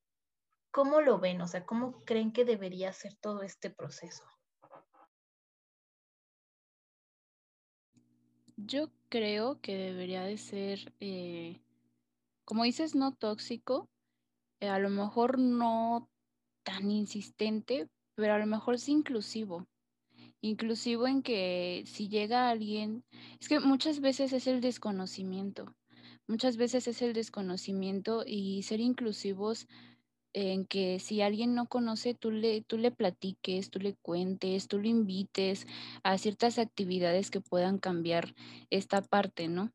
cómo 0.72 1.02
lo 1.02 1.20
ven, 1.20 1.42
o 1.42 1.48
sea, 1.48 1.66
cómo 1.66 2.04
creen 2.06 2.32
que 2.32 2.46
debería 2.46 2.94
ser 2.94 3.16
todo 3.16 3.42
este 3.42 3.70
proceso? 3.70 4.24
Yo 8.56 8.90
creo 9.10 9.60
que 9.62 9.76
debería 9.78 10.24
de 10.24 10.38
ser, 10.38 10.94
eh, 11.00 11.62
como 12.46 12.64
dices, 12.64 12.94
no 12.94 13.16
tóxico, 13.16 13.90
eh, 14.60 14.68
a 14.68 14.80
lo 14.80 14.90
mejor 14.90 15.40
no 15.40 16.10
tan 16.64 16.92
insistente, 16.92 17.88
pero 18.16 18.34
a 18.34 18.38
lo 18.38 18.46
mejor 18.46 18.78
sí 18.78 18.92
inclusivo. 18.92 19.66
Inclusivo 20.42 21.08
en 21.08 21.22
que 21.22 21.84
si 21.86 22.08
llega 22.08 22.50
alguien, 22.50 23.04
es 23.40 23.50
que 23.50 23.60
muchas 23.60 24.00
veces 24.00 24.32
es 24.32 24.48
el 24.48 24.62
desconocimiento, 24.62 25.76
muchas 26.28 26.56
veces 26.56 26.88
es 26.88 27.02
el 27.02 27.14
desconocimiento 27.14 28.24
y 28.26 28.64
ser 28.64 28.80
inclusivos 28.80 29.68
en 30.34 30.66
que 30.66 31.00
si 31.00 31.22
alguien 31.22 31.56
no 31.56 31.68
conoce, 31.68 32.14
tú 32.14 32.32
le, 32.32 32.62
tú 32.62 32.78
le 32.78 32.92
platiques, 32.92 33.70
tú 33.70 33.80
le 33.80 33.96
cuentes, 33.96 34.68
tú 34.68 34.80
lo 34.80 34.88
invites 34.88 35.66
a 36.04 36.18
ciertas 36.18 36.60
actividades 36.60 37.32
que 37.32 37.42
puedan 37.42 37.80
cambiar 37.80 38.36
esta 38.70 39.02
parte, 39.02 39.48
¿no? 39.48 39.72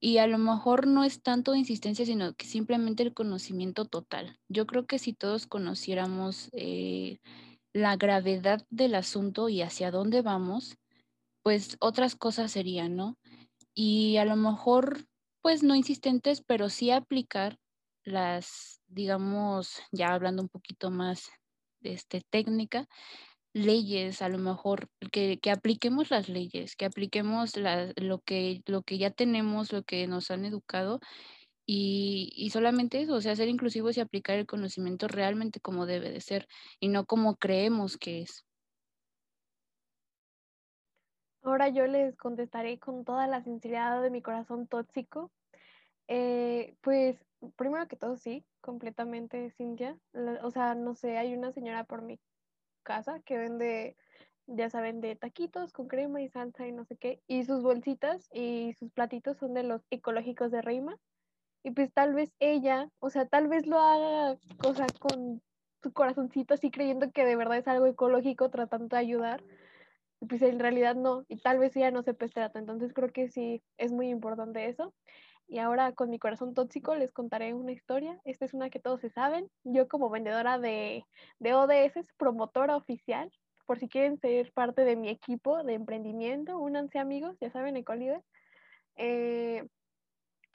Y 0.00 0.18
a 0.18 0.28
lo 0.28 0.38
mejor 0.38 0.86
no 0.86 1.02
es 1.02 1.22
tanto 1.22 1.56
insistencia, 1.56 2.06
sino 2.06 2.34
que 2.34 2.46
simplemente 2.46 3.02
el 3.02 3.14
conocimiento 3.14 3.84
total. 3.84 4.38
Yo 4.48 4.66
creo 4.66 4.86
que 4.86 5.00
si 5.00 5.12
todos 5.12 5.48
conociéramos 5.48 6.50
eh, 6.52 7.18
la 7.72 7.96
gravedad 7.96 8.64
del 8.70 8.94
asunto 8.94 9.48
y 9.48 9.62
hacia 9.62 9.90
dónde 9.90 10.22
vamos, 10.22 10.76
pues 11.42 11.76
otras 11.80 12.16
cosas 12.16 12.52
serían, 12.52 12.96
¿no? 12.96 13.18
Y 13.74 14.16
a 14.16 14.24
lo 14.24 14.36
mejor, 14.36 15.06
pues 15.40 15.62
no 15.62 15.74
insistentes, 15.74 16.42
pero 16.42 16.68
sí 16.68 16.90
aplicar 16.90 17.58
las, 18.04 18.80
digamos, 18.88 19.80
ya 19.92 20.12
hablando 20.12 20.42
un 20.42 20.48
poquito 20.48 20.90
más 20.90 21.30
de 21.80 21.92
este, 21.92 22.22
técnica, 22.30 22.86
leyes, 23.52 24.22
a 24.22 24.28
lo 24.28 24.38
mejor, 24.38 24.88
que, 25.12 25.38
apliquemos 25.50 26.10
las 26.10 26.28
leyes, 26.28 26.76
que 26.76 26.84
apliquemos 26.84 27.52
lo, 27.56 28.20
que, 28.20 28.62
lo 28.66 28.82
que 28.82 28.98
ya 28.98 29.10
tenemos, 29.10 29.72
lo 29.72 29.82
que 29.82 30.06
nos 30.06 30.30
han 30.30 30.44
educado 30.44 31.00
y, 31.70 32.32
y, 32.34 32.48
solamente 32.48 32.98
eso, 33.02 33.12
o 33.12 33.20
sea, 33.20 33.36
ser 33.36 33.48
inclusivos 33.48 33.94
y 33.98 34.00
aplicar 34.00 34.38
el 34.38 34.46
conocimiento 34.46 35.06
realmente 35.06 35.60
como 35.60 35.84
debe 35.84 36.10
de 36.10 36.22
ser 36.22 36.48
y 36.80 36.88
no 36.88 37.04
como 37.04 37.36
creemos 37.36 37.98
que 37.98 38.22
es. 38.22 38.46
Ahora 41.42 41.68
yo 41.68 41.86
les 41.86 42.16
contestaré 42.16 42.78
con 42.78 43.04
toda 43.04 43.26
la 43.26 43.42
sinceridad 43.42 44.00
de 44.00 44.08
mi 44.08 44.22
corazón 44.22 44.66
tóxico. 44.66 45.30
Eh, 46.06 46.74
pues 46.80 47.22
primero 47.56 47.86
que 47.86 47.96
todo, 47.96 48.16
sí, 48.16 48.46
completamente, 48.62 49.50
Cintia. 49.50 49.98
O 50.42 50.50
sea, 50.50 50.74
no 50.74 50.94
sé, 50.94 51.18
hay 51.18 51.34
una 51.34 51.52
señora 51.52 51.84
por 51.84 52.00
mi 52.00 52.18
casa 52.82 53.20
que 53.26 53.36
vende, 53.36 53.94
ya 54.46 54.70
saben, 54.70 55.02
de 55.02 55.16
taquitos 55.16 55.74
con 55.74 55.86
crema 55.86 56.22
y 56.22 56.30
salsa 56.30 56.66
y 56.66 56.72
no 56.72 56.86
sé 56.86 56.96
qué. 56.96 57.20
Y 57.26 57.44
sus 57.44 57.62
bolsitas 57.62 58.26
y 58.32 58.72
sus 58.78 58.90
platitos 58.90 59.36
son 59.36 59.52
de 59.52 59.64
los 59.64 59.86
ecológicos 59.90 60.50
de 60.50 60.62
Reima. 60.62 60.98
Y 61.62 61.72
pues 61.72 61.92
tal 61.92 62.14
vez 62.14 62.32
ella, 62.38 62.88
o 63.00 63.10
sea, 63.10 63.26
tal 63.26 63.48
vez 63.48 63.66
lo 63.66 63.78
haga, 63.78 64.38
o 64.64 64.74
sea, 64.74 64.86
con 64.98 65.42
su 65.82 65.92
corazoncito 65.92 66.54
así 66.54 66.70
creyendo 66.70 67.10
que 67.12 67.24
de 67.24 67.36
verdad 67.36 67.58
es 67.58 67.68
algo 67.68 67.86
ecológico, 67.86 68.50
tratando 68.50 68.88
de 68.88 68.98
ayudar. 68.98 69.42
Y 70.20 70.26
pues 70.26 70.42
en 70.42 70.58
realidad 70.58 70.96
no, 70.96 71.24
y 71.28 71.36
tal 71.36 71.58
vez 71.58 71.76
ella 71.76 71.90
no 71.90 72.02
se 72.02 72.14
trata. 72.14 72.58
Entonces 72.58 72.92
creo 72.92 73.12
que 73.12 73.28
sí 73.28 73.62
es 73.76 73.92
muy 73.92 74.08
importante 74.08 74.68
eso. 74.68 74.94
Y 75.46 75.58
ahora 75.58 75.92
con 75.92 76.10
mi 76.10 76.18
corazón 76.18 76.54
tóxico 76.54 76.94
les 76.94 77.12
contaré 77.12 77.54
una 77.54 77.72
historia. 77.72 78.20
Esta 78.24 78.44
es 78.44 78.52
una 78.52 78.68
que 78.68 78.80
todos 78.80 79.00
se 79.00 79.08
saben. 79.10 79.48
Yo 79.64 79.88
como 79.88 80.10
vendedora 80.10 80.58
de, 80.58 81.04
de 81.38 81.54
ODS, 81.54 82.12
promotora 82.18 82.76
oficial, 82.76 83.30
por 83.64 83.78
si 83.78 83.88
quieren 83.88 84.18
ser 84.18 84.52
parte 84.52 84.84
de 84.84 84.96
mi 84.96 85.08
equipo 85.08 85.62
de 85.62 85.74
emprendimiento, 85.74 86.58
únanse 86.58 86.98
amigos, 86.98 87.36
ya 87.40 87.50
saben, 87.50 87.76
Ecolíder. 87.76 88.22
Eh, 88.96 89.64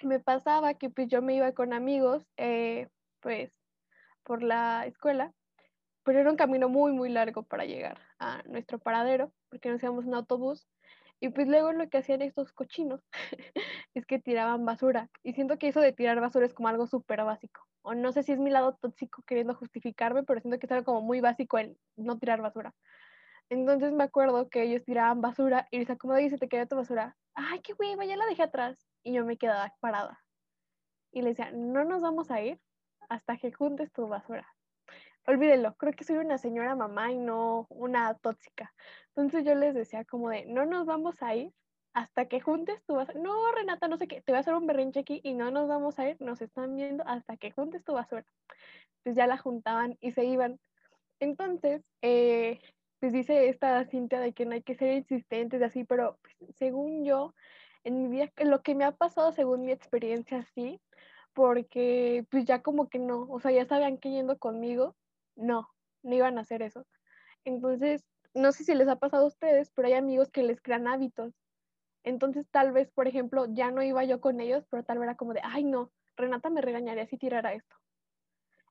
me 0.05 0.19
pasaba 0.19 0.73
que 0.75 0.89
pues 0.89 1.07
yo 1.07 1.21
me 1.21 1.35
iba 1.35 1.51
con 1.53 1.73
amigos, 1.73 2.23
eh, 2.37 2.89
pues 3.21 3.51
por 4.23 4.43
la 4.43 4.85
escuela, 4.85 5.33
pero 6.03 6.19
era 6.19 6.29
un 6.29 6.37
camino 6.37 6.69
muy, 6.69 6.91
muy 6.93 7.09
largo 7.09 7.43
para 7.43 7.65
llegar 7.65 7.99
a 8.19 8.43
nuestro 8.43 8.79
paradero, 8.79 9.31
porque 9.49 9.69
nos 9.69 9.81
íbamos 9.83 10.05
en 10.05 10.13
autobús 10.13 10.67
y 11.23 11.29
pues 11.29 11.47
luego 11.47 11.71
lo 11.71 11.87
que 11.89 11.99
hacían 11.99 12.21
estos 12.21 12.51
cochinos 12.51 13.01
es 13.93 14.05
que 14.05 14.19
tiraban 14.19 14.65
basura. 14.65 15.09
Y 15.23 15.31
siento 15.31 15.57
que 15.57 15.69
eso 15.69 15.79
de 15.79 15.93
tirar 15.93 16.19
basura 16.19 16.45
es 16.45 16.53
como 16.53 16.67
algo 16.67 16.85
súper 16.85 17.23
básico. 17.23 17.61
O 17.81 17.93
no 17.93 18.11
sé 18.11 18.23
si 18.23 18.33
es 18.33 18.39
mi 18.39 18.49
lado 18.49 18.77
tóxico 18.81 19.23
queriendo 19.25 19.55
justificarme, 19.55 20.23
pero 20.23 20.41
siento 20.41 20.59
que 20.59 20.65
es 20.65 20.71
algo 20.73 20.83
como 20.83 21.01
muy 21.01 21.21
básico 21.21 21.57
el 21.57 21.77
no 21.95 22.19
tirar 22.19 22.41
basura. 22.41 22.73
Entonces 23.49 23.91
me 23.91 24.03
acuerdo 24.03 24.49
que 24.49 24.63
ellos 24.63 24.83
tiraban 24.83 25.21
basura 25.21 25.67
y 25.71 25.79
les 25.79 25.89
acomodó 25.89 26.19
y 26.19 26.29
se 26.29 26.37
te 26.37 26.47
quedó 26.47 26.67
tu 26.67 26.75
basura. 26.75 27.15
Ay, 27.35 27.61
qué 27.61 27.73
hueva, 27.73 28.05
ya 28.05 28.15
la 28.15 28.25
dejé 28.25 28.43
atrás. 28.43 28.77
Y 29.03 29.13
yo 29.13 29.25
me 29.25 29.37
quedaba 29.37 29.73
parada. 29.79 30.19
Y 31.11 31.21
le 31.21 31.29
decía, 31.29 31.51
no 31.51 31.83
nos 31.83 32.01
vamos 32.01 32.31
a 32.31 32.41
ir 32.41 32.59
hasta 33.09 33.37
que 33.37 33.51
juntes 33.51 33.91
tu 33.91 34.07
basura 34.07 34.47
olvídenlo, 35.25 35.75
creo 35.75 35.93
que 35.93 36.03
soy 36.03 36.17
una 36.17 36.37
señora 36.37 36.75
mamá 36.75 37.11
y 37.11 37.17
no 37.17 37.67
una 37.69 38.13
tóxica. 38.15 38.73
Entonces 39.09 39.45
yo 39.45 39.55
les 39.55 39.73
decía 39.73 40.05
como 40.05 40.29
de, 40.29 40.45
no 40.45 40.65
nos 40.65 40.85
vamos 40.85 41.21
a 41.21 41.35
ir 41.35 41.53
hasta 41.93 42.25
que 42.27 42.41
juntes 42.41 42.83
tu 42.85 42.95
basura. 42.95 43.19
No, 43.19 43.51
Renata, 43.51 43.87
no 43.87 43.97
sé 43.97 44.07
qué, 44.07 44.21
te 44.21 44.31
voy 44.31 44.37
a 44.37 44.39
hacer 44.41 44.55
un 44.55 44.67
berrinche 44.67 45.01
aquí 45.01 45.21
y 45.23 45.33
no 45.33 45.51
nos 45.51 45.67
vamos 45.67 45.99
a 45.99 46.09
ir, 46.09 46.17
nos 46.19 46.41
están 46.41 46.75
viendo 46.75 47.03
hasta 47.07 47.37
que 47.37 47.51
juntes 47.51 47.83
tu 47.83 47.93
basura. 47.93 48.25
Pues 49.03 49.15
ya 49.15 49.27
la 49.27 49.37
juntaban 49.37 49.97
y 50.01 50.11
se 50.11 50.25
iban. 50.25 50.59
Entonces, 51.19 51.83
eh, 52.01 52.59
pues 53.03 53.11
dice 53.11 53.49
esta 53.49 53.83
Cintia 53.83 54.21
de 54.21 54.31
que 54.31 54.45
no 54.45 54.53
hay 54.53 54.63
que 54.63 54.75
ser 54.75 54.93
insistentes 54.93 55.59
y 55.59 55.63
así, 55.65 55.83
pero 55.83 56.19
pues, 56.21 56.55
según 56.55 57.03
yo, 57.03 57.35
en 57.83 58.01
mi 58.01 58.07
vida, 58.07 58.31
lo 58.45 58.61
que 58.61 58.75
me 58.75 58.85
ha 58.85 58.93
pasado 58.93 59.33
según 59.33 59.65
mi 59.65 59.73
experiencia, 59.73 60.45
sí, 60.55 60.79
porque 61.33 62.25
pues 62.31 62.45
ya 62.45 62.61
como 62.61 62.87
que 62.87 62.99
no, 62.99 63.23
o 63.23 63.41
sea, 63.41 63.51
ya 63.51 63.65
sabían 63.65 63.97
que 63.97 64.09
yendo 64.09 64.37
conmigo, 64.39 64.95
no, 65.35 65.67
no 66.01 66.15
iban 66.15 66.37
a 66.37 66.41
hacer 66.43 66.61
eso. 66.61 66.85
Entonces, 67.43 68.05
no 68.33 68.53
sé 68.53 68.63
si 68.63 68.73
les 68.73 68.87
ha 68.87 68.95
pasado 68.95 69.25
a 69.25 69.27
ustedes, 69.27 69.69
pero 69.75 69.89
hay 69.89 69.95
amigos 69.95 70.31
que 70.31 70.43
les 70.43 70.61
crean 70.61 70.87
hábitos. 70.87 71.33
Entonces, 72.05 72.47
tal 72.51 72.71
vez, 72.71 72.89
por 72.89 73.09
ejemplo, 73.09 73.47
ya 73.49 73.69
no 73.71 73.83
iba 73.83 74.05
yo 74.05 74.21
con 74.21 74.39
ellos, 74.39 74.65
pero 74.69 74.85
tal 74.85 74.99
vez 74.99 75.07
era 75.07 75.17
como 75.17 75.33
de, 75.33 75.41
ay, 75.43 75.65
no, 75.65 75.91
Renata 76.15 76.49
me 76.49 76.61
regañaría 76.61 77.05
si 77.05 77.17
tirara 77.17 77.53
esto. 77.53 77.75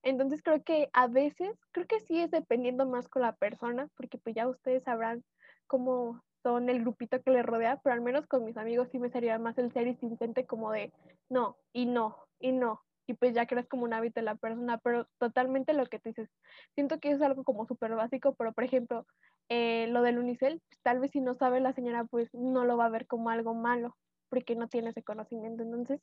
Entonces, 0.03 0.43
creo 0.43 0.63
que 0.65 0.89
a 0.93 1.07
veces, 1.07 1.51
creo 1.73 1.87
que 1.87 2.01
sí 2.01 2.21
es 2.21 2.31
dependiendo 2.31 2.87
más 2.87 3.09
con 3.09 3.23
la 3.23 3.37
persona, 3.37 3.89
porque 3.97 4.19
pues 4.19 4.35
ya 4.35 4.49
ustedes 4.49 4.85
sabrán 4.85 5.23
cómo 5.67 6.23
son 6.43 6.69
el 6.69 6.81
grupito 6.81 7.23
que 7.23 7.31
les 7.31 7.47
rodea, 7.47 7.81
pero 7.83 7.95
al 7.95 8.01
menos 8.01 8.27
con 8.27 8.45
mis 8.45 8.57
amigos 8.57 8.89
sí 8.91 8.99
me 8.99 9.11
sería 9.11 9.39
más 9.39 9.59
el 9.59 9.73
ser 9.73 9.87
insistente 9.87 10.45
como 10.47 10.73
de, 10.73 10.93
no, 11.29 11.57
y 11.73 11.87
no, 11.87 12.17
y 12.41 12.53
no, 12.53 12.81
y 13.07 13.15
pues 13.15 13.35
ya 13.35 13.47
creas 13.47 13.69
como 13.69 13.85
un 13.85 13.93
hábito 13.95 14.21
de 14.21 14.25
la 14.25 14.35
persona, 14.37 14.79
pero 14.79 15.07
totalmente 15.19 15.73
lo 15.73 15.87
que 15.87 15.99
te 15.99 16.11
dices. 16.11 16.31
Siento 16.75 16.99
que 17.01 17.11
es 17.13 17.23
algo 17.23 17.45
como 17.45 17.67
súper 17.67 17.95
básico, 17.95 18.35
pero 18.35 18.53
por 18.53 18.65
ejemplo, 18.65 19.07
eh, 19.49 19.87
lo 19.89 20.03
del 20.03 20.19
unicel, 20.19 20.61
pues, 20.69 20.81
tal 20.83 21.01
vez 21.01 21.11
si 21.13 21.21
no 21.21 21.35
sabe 21.35 21.61
la 21.61 21.73
señora, 21.73 22.05
pues 22.05 22.29
no 22.35 22.65
lo 22.65 22.77
va 22.77 22.87
a 22.87 22.91
ver 22.91 23.07
como 23.07 23.31
algo 23.31 23.55
malo, 23.55 23.97
porque 24.29 24.57
no 24.57 24.69
tiene 24.69 24.91
ese 24.91 25.03
conocimiento. 25.03 25.63
Entonces, 25.63 26.01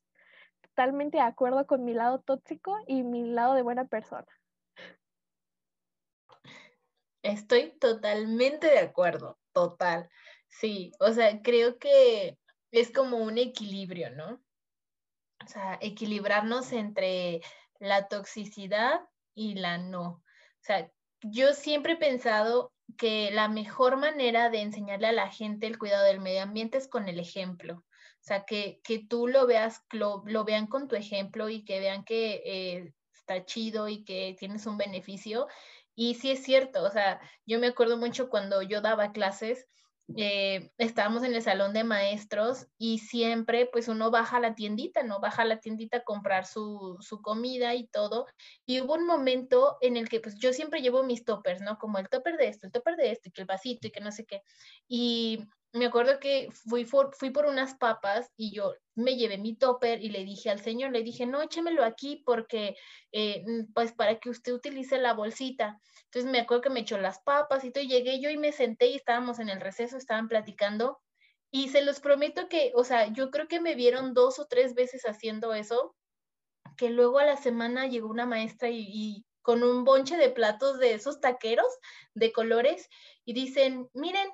totalmente 0.62 1.18
de 1.18 1.24
acuerdo 1.24 1.66
con 1.68 1.84
mi 1.86 1.94
lado 1.94 2.20
tóxico 2.22 2.78
y 2.88 3.04
mi 3.04 3.24
lado 3.24 3.54
de 3.54 3.62
buena 3.62 3.86
persona. 3.86 4.28
Estoy 7.22 7.78
totalmente 7.80 8.68
de 8.68 8.80
acuerdo, 8.80 9.38
total. 9.52 10.10
Sí, 10.48 10.92
o 11.00 11.12
sea, 11.12 11.42
creo 11.42 11.78
que 11.78 12.38
es 12.72 12.92
como 12.92 13.18
un 13.18 13.38
equilibrio, 13.38 14.10
¿no? 14.12 14.42
o 15.44 15.48
sea, 15.48 15.78
equilibrarnos 15.82 16.72
entre 16.74 17.42
la 17.80 18.08
toxicidad 18.08 19.02
y 19.34 19.56
la 19.56 19.78
no. 19.78 20.06
O 20.08 20.24
sea, 20.62 20.92
yo 21.22 21.54
siempre 21.54 21.94
he 21.94 21.98
pensado 21.98 22.74
que 22.98 23.32
la 23.32 23.48
mejor 23.48 23.98
manera 23.98 24.50
de 24.50 24.62
enseñarle 24.62 25.08
a 25.08 25.14
la 25.14 25.30
gente 25.30 25.68
el 25.68 25.78
cuidado 25.78 26.06
del 26.06 26.20
medio 26.20 26.44
ambiente 26.44 26.78
es 26.78 26.88
con 26.88 27.08
el 27.08 27.20
ejemplo. 27.20 27.84
O 28.20 28.24
sea, 28.30 28.46
que, 28.46 28.82
que 28.84 29.00
tú 29.00 29.28
lo 29.28 29.48
veas, 29.48 29.84
lo, 29.92 30.24
vean 30.46 30.68
con 30.68 30.88
tu 30.88 30.96
ejemplo 30.96 31.50
y 31.50 31.64
que 31.64 31.80
vean 31.80 32.04
que 32.04 32.42
eh, 32.46 32.94
está 33.14 33.46
chido 33.46 33.88
y 33.88 34.04
que 34.04 34.36
tienes 34.38 34.66
un 34.66 34.78
beneficio. 34.78 35.48
Y 35.96 36.16
sí 36.16 36.32
es 36.32 36.44
cierto, 36.44 36.84
o 36.84 36.92
sea, 36.92 37.20
yo 37.46 37.60
me 37.60 37.68
acuerdo 37.68 37.98
mucho 37.98 38.30
cuando 38.30 38.62
yo 38.62 38.82
daba 38.82 39.12
clases, 39.12 39.68
eh, 40.18 40.72
estábamos 40.78 41.24
en 41.24 41.36
el 41.36 41.42
salón 41.42 41.74
de 41.74 41.84
maestros 41.84 42.68
y 42.78 43.00
siempre 43.00 43.68
pues 43.72 43.88
uno 43.88 44.10
baja 44.10 44.38
a 44.38 44.40
la 44.40 44.56
tiendita, 44.56 45.04
¿no? 45.04 45.20
Baja 45.20 45.44
a 45.44 45.46
la 45.46 45.60
tiendita 45.60 45.98
a 45.98 46.04
comprar 46.04 46.46
su, 46.46 46.98
su, 47.00 47.22
comida 47.22 47.76
y 47.76 47.88
todo. 47.88 48.26
Y 48.66 48.82
hubo 48.82 48.96
un 48.96 49.06
momento 49.06 49.78
en 49.82 49.98
el 49.98 50.10
que 50.10 50.20
pues 50.20 50.36
yo 50.40 50.52
siempre 50.54 50.82
llevo 50.82 51.04
mis 51.04 51.26
toppers, 51.26 51.62
¿no? 51.62 51.78
Como 51.78 52.00
el 52.00 52.10
topper 52.10 52.38
de 52.38 52.48
esto, 52.48 52.66
el 52.66 52.72
topper 52.72 52.96
de 52.96 53.12
esto, 53.12 53.30
y 53.30 53.32
que 53.32 53.42
el 53.42 53.48
vasito 53.48 53.88
y 53.88 53.92
que 53.92 54.02
no 54.02 54.12
sé 54.12 54.26
qué. 54.26 54.42
Y 54.88 55.46
me 55.74 55.86
acuerdo 55.86 56.20
que 56.20 56.50
fui, 56.52 56.86
por 56.86 57.46
unas 57.46 57.76
papas 57.76 58.32
y 58.36 58.52
yo 58.52 58.74
me 58.96 59.16
llevé 59.16 59.38
mi 59.38 59.56
topper 59.56 60.02
y 60.02 60.10
le 60.10 60.26
dije 60.26 60.50
al 60.50 60.60
señor, 60.60 60.92
le 60.92 61.04
dije, 61.04 61.26
no, 61.26 61.42
échemelo 61.42 61.84
aquí 61.84 62.24
porque, 62.26 62.76
eh, 63.12 63.44
pues 63.74 63.94
para 63.94 64.20
que 64.20 64.30
usted 64.30 64.54
utilice 64.54 64.98
la 64.98 65.14
bolsita. 65.14 65.80
Entonces 66.06 66.32
me 66.32 66.40
acuerdo 66.40 66.64
que 66.64 66.70
me 66.72 66.80
echó 66.80 66.98
las 66.98 67.22
papas 67.22 67.64
y 67.64 67.72
todo, 67.72 67.84
y 67.84 67.88
llegué 67.88 68.20
yo 68.20 68.30
y 68.30 68.38
me 68.38 68.52
senté 68.52 68.88
y 68.88 68.96
estábamos 68.96 69.40
en 69.40 69.50
el 69.50 69.62
receso, 69.62 69.98
estaban 69.98 70.28
platicando 70.28 71.00
y 71.52 71.70
se 71.70 71.84
los 71.84 72.00
prometo 72.00 72.48
que, 72.48 72.72
o 72.76 72.84
sea, 72.84 73.12
yo 73.14 73.30
creo 73.30 73.48
que 73.48 73.62
me 73.62 73.76
vieron 73.76 74.14
dos 74.14 74.40
o 74.40 74.48
tres 74.48 74.74
veces 74.74 75.04
haciendo 75.04 75.54
eso, 75.54 75.96
que 76.78 76.90
luego 76.90 77.20
a 77.20 77.26
la 77.26 77.38
semana 77.38 77.88
llegó 77.88 78.10
una 78.10 78.26
maestra 78.26 78.70
y, 78.70 78.88
y 78.88 79.26
con 79.42 79.64
un 79.64 79.84
bonche 79.84 80.18
de 80.18 80.30
platos 80.30 80.80
de 80.80 80.94
esos 80.94 81.20
taqueros 81.22 81.68
de 82.14 82.32
colores 82.32 82.88
y 83.26 83.34
dicen, 83.34 83.88
miren, 83.94 84.30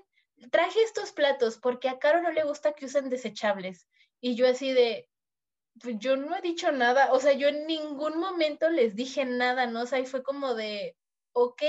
traje 0.51 0.81
estos 0.83 1.11
platos 1.11 1.57
porque 1.57 1.89
a 1.89 1.99
Caro 1.99 2.21
no 2.21 2.31
le 2.31 2.43
gusta 2.43 2.73
que 2.73 2.85
usen 2.85 3.09
desechables. 3.09 3.87
Y 4.21 4.35
yo 4.35 4.47
así 4.47 4.71
de, 4.73 5.09
pues 5.81 5.97
yo 5.99 6.15
no 6.15 6.35
he 6.35 6.41
dicho 6.41 6.71
nada, 6.71 7.11
o 7.13 7.19
sea, 7.19 7.33
yo 7.33 7.47
en 7.49 7.67
ningún 7.67 8.17
momento 8.19 8.69
les 8.69 8.95
dije 8.95 9.25
nada, 9.25 9.65
¿no? 9.67 9.81
O 9.81 9.85
sea, 9.85 9.99
y 9.99 10.05
fue 10.05 10.23
como 10.23 10.53
de, 10.55 10.95
ok. 11.33 11.63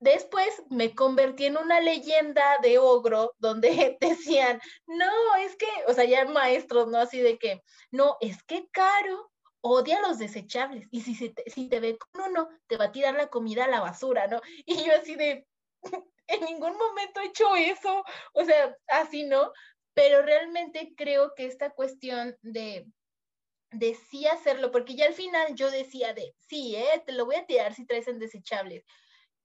Después 0.00 0.62
me 0.68 0.94
convertí 0.94 1.46
en 1.46 1.56
una 1.56 1.80
leyenda 1.80 2.58
de 2.60 2.78
ogro 2.78 3.34
donde 3.38 3.96
decían, 4.00 4.60
no, 4.86 5.36
es 5.36 5.56
que, 5.56 5.68
o 5.86 5.94
sea, 5.94 6.04
ya 6.04 6.24
maestros, 6.26 6.88
¿no? 6.88 6.98
Así 6.98 7.20
de 7.20 7.38
que, 7.38 7.62
no, 7.90 8.16
es 8.20 8.42
que 8.44 8.68
Caro 8.70 9.30
odia 9.60 10.00
los 10.00 10.18
desechables 10.18 10.88
y 10.90 11.02
si, 11.02 11.30
te, 11.30 11.48
si 11.48 11.68
te 11.68 11.78
ve 11.78 11.96
con 11.96 12.30
uno, 12.30 12.48
te 12.66 12.76
va 12.76 12.86
a 12.86 12.92
tirar 12.92 13.14
la 13.14 13.28
comida 13.28 13.64
a 13.64 13.68
la 13.68 13.80
basura, 13.80 14.26
¿no? 14.26 14.40
Y 14.66 14.84
yo 14.84 14.92
así 14.94 15.14
de, 15.14 15.46
en 16.28 16.40
ningún 16.42 16.76
momento 16.76 17.20
he 17.20 17.26
hecho 17.26 17.56
eso, 17.56 18.04
o 18.34 18.44
sea, 18.44 18.76
así 18.88 19.24
no, 19.24 19.52
pero 19.94 20.22
realmente 20.22 20.94
creo 20.96 21.34
que 21.36 21.46
esta 21.46 21.70
cuestión 21.70 22.36
de, 22.42 22.86
de 23.72 23.94
sí 23.94 24.26
hacerlo, 24.26 24.70
porque 24.70 24.94
ya 24.96 25.06
al 25.06 25.14
final 25.14 25.54
yo 25.54 25.70
decía 25.70 26.14
de, 26.14 26.34
sí, 26.38 26.76
eh, 26.76 27.02
te 27.06 27.12
lo 27.12 27.26
voy 27.26 27.36
a 27.36 27.46
tirar 27.46 27.74
si 27.74 27.86
traes 27.86 28.08
en 28.08 28.18
desechables, 28.18 28.84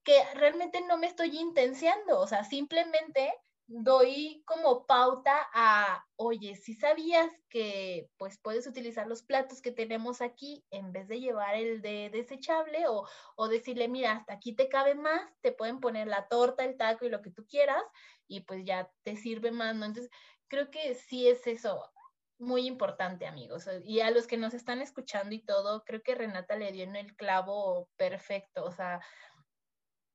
que 0.03 0.23
realmente 0.35 0.81
no 0.81 0.97
me 0.97 1.07
estoy 1.07 1.37
intenciando, 1.37 2.19
o 2.19 2.27
sea, 2.27 2.43
simplemente 2.43 3.33
doy 3.67 4.43
como 4.45 4.85
pauta 4.85 5.47
a, 5.53 6.05
oye, 6.15 6.55
si 6.55 6.73
sabías 6.73 7.29
que 7.49 8.09
pues 8.17 8.39
puedes 8.41 8.65
utilizar 8.65 9.07
los 9.07 9.23
platos 9.23 9.61
que 9.61 9.71
tenemos 9.71 10.21
aquí 10.21 10.65
en 10.71 10.93
vez 10.93 11.07
de 11.07 11.19
llevar 11.19 11.55
el 11.55 11.81
de 11.81 12.09
desechable 12.09 12.87
o, 12.87 13.07
o 13.35 13.47
decirle, 13.49 13.89
mira, 13.89 14.13
hasta 14.13 14.33
aquí 14.33 14.55
te 14.55 14.69
cabe 14.69 14.95
más, 14.95 15.21
te 15.41 15.51
pueden 15.51 15.79
poner 15.79 16.07
la 16.07 16.27
torta, 16.27 16.63
el 16.63 16.77
taco 16.77 17.05
y 17.05 17.09
lo 17.09 17.21
que 17.21 17.31
tú 17.31 17.45
quieras 17.45 17.83
y 18.27 18.41
pues 18.41 18.63
ya 18.65 18.91
te 19.03 19.17
sirve 19.17 19.51
más, 19.51 19.75
¿no? 19.75 19.85
Entonces, 19.85 20.11
creo 20.47 20.71
que 20.71 20.95
sí 20.95 21.27
es 21.27 21.45
eso 21.47 21.91
muy 22.39 22.67
importante, 22.67 23.25
amigos. 23.25 23.67
Y 23.83 24.01
a 24.01 24.11
los 24.11 24.27
que 24.27 24.37
nos 24.37 24.53
están 24.53 24.81
escuchando 24.81 25.33
y 25.33 25.43
todo, 25.43 25.83
creo 25.83 26.01
que 26.03 26.15
Renata 26.15 26.55
le 26.55 26.71
dio 26.71 26.83
en 26.83 26.95
el 26.95 27.15
clavo 27.15 27.89
perfecto. 27.97 28.63
O 28.63 28.71
sea, 28.71 29.01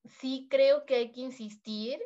sí 0.04 0.46
creo 0.50 0.86
que 0.86 0.96
hay 0.96 1.12
que 1.12 1.20
insistir. 1.20 2.00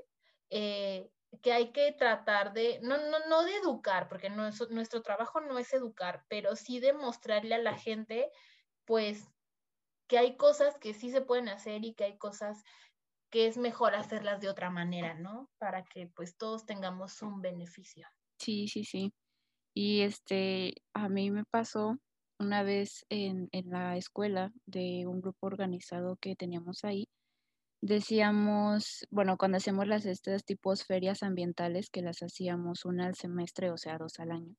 Eh, 0.51 1.11
que 1.41 1.53
hay 1.53 1.73
que 1.73 1.93
tratar 1.93 2.53
de, 2.53 2.81
no, 2.83 2.97
no, 2.99 3.19
no 3.29 3.45
de 3.45 3.57
educar, 3.57 4.09
porque 4.09 4.31
no 4.31 4.51
nuestro 4.71 5.03
trabajo 5.03 5.41
no 5.41 5.59
es 5.59 5.73
educar, 5.73 6.25
pero 6.29 6.57
sí 6.57 6.81
demostrarle 6.81 7.55
a 7.55 7.59
la 7.59 7.77
gente, 7.77 8.31
pues, 8.85 9.29
que 10.09 10.19
hay 10.19 10.37
cosas 10.37 10.79
que 10.79 10.95
sí 10.95 11.11
se 11.11 11.21
pueden 11.21 11.49
hacer 11.49 11.85
y 11.85 11.95
que 11.95 12.05
hay 12.05 12.19
cosas 12.19 12.63
que 13.31 13.47
es 13.47 13.57
mejor 13.57 13.95
hacerlas 13.95 14.41
de 14.41 14.49
otra 14.49 14.71
manera, 14.71 15.15
¿no? 15.15 15.51
Para 15.59 15.85
que 15.85 16.07
pues 16.15 16.37
todos 16.37 16.65
tengamos 16.65 17.21
un 17.23 17.41
beneficio. 17.43 18.07
Sí, 18.39 18.69
sí, 18.69 18.85
sí. 18.85 19.13
Y 19.75 20.03
este, 20.03 20.75
a 20.95 21.09
mí 21.09 21.31
me 21.31 21.45
pasó 21.45 21.99
una 22.39 22.63
vez 22.63 23.05
en, 23.09 23.49
en 23.53 23.71
la 23.71 23.97
escuela 23.97 24.53
de 24.65 25.07
un 25.07 25.21
grupo 25.21 25.47
organizado 25.47 26.17
que 26.17 26.37
teníamos 26.37 26.85
ahí, 26.85 27.09
decíamos, 27.87 29.07
bueno, 29.11 29.37
cuando 29.39 29.59
hacemos 29.59 29.87
las 29.87 30.07
estas 30.07 30.45
tipos 30.45 30.85
ferias 30.85 31.23
ambientales, 31.23 31.91
que 31.91 32.03
las 32.03 32.23
hacíamos 32.23 32.85
una 32.85 33.07
al 33.07 33.15
semestre, 33.15 33.71
o 33.71 33.79
sea, 33.79 33.99
dos 33.99 34.19
al 34.19 34.33
año, 34.33 34.55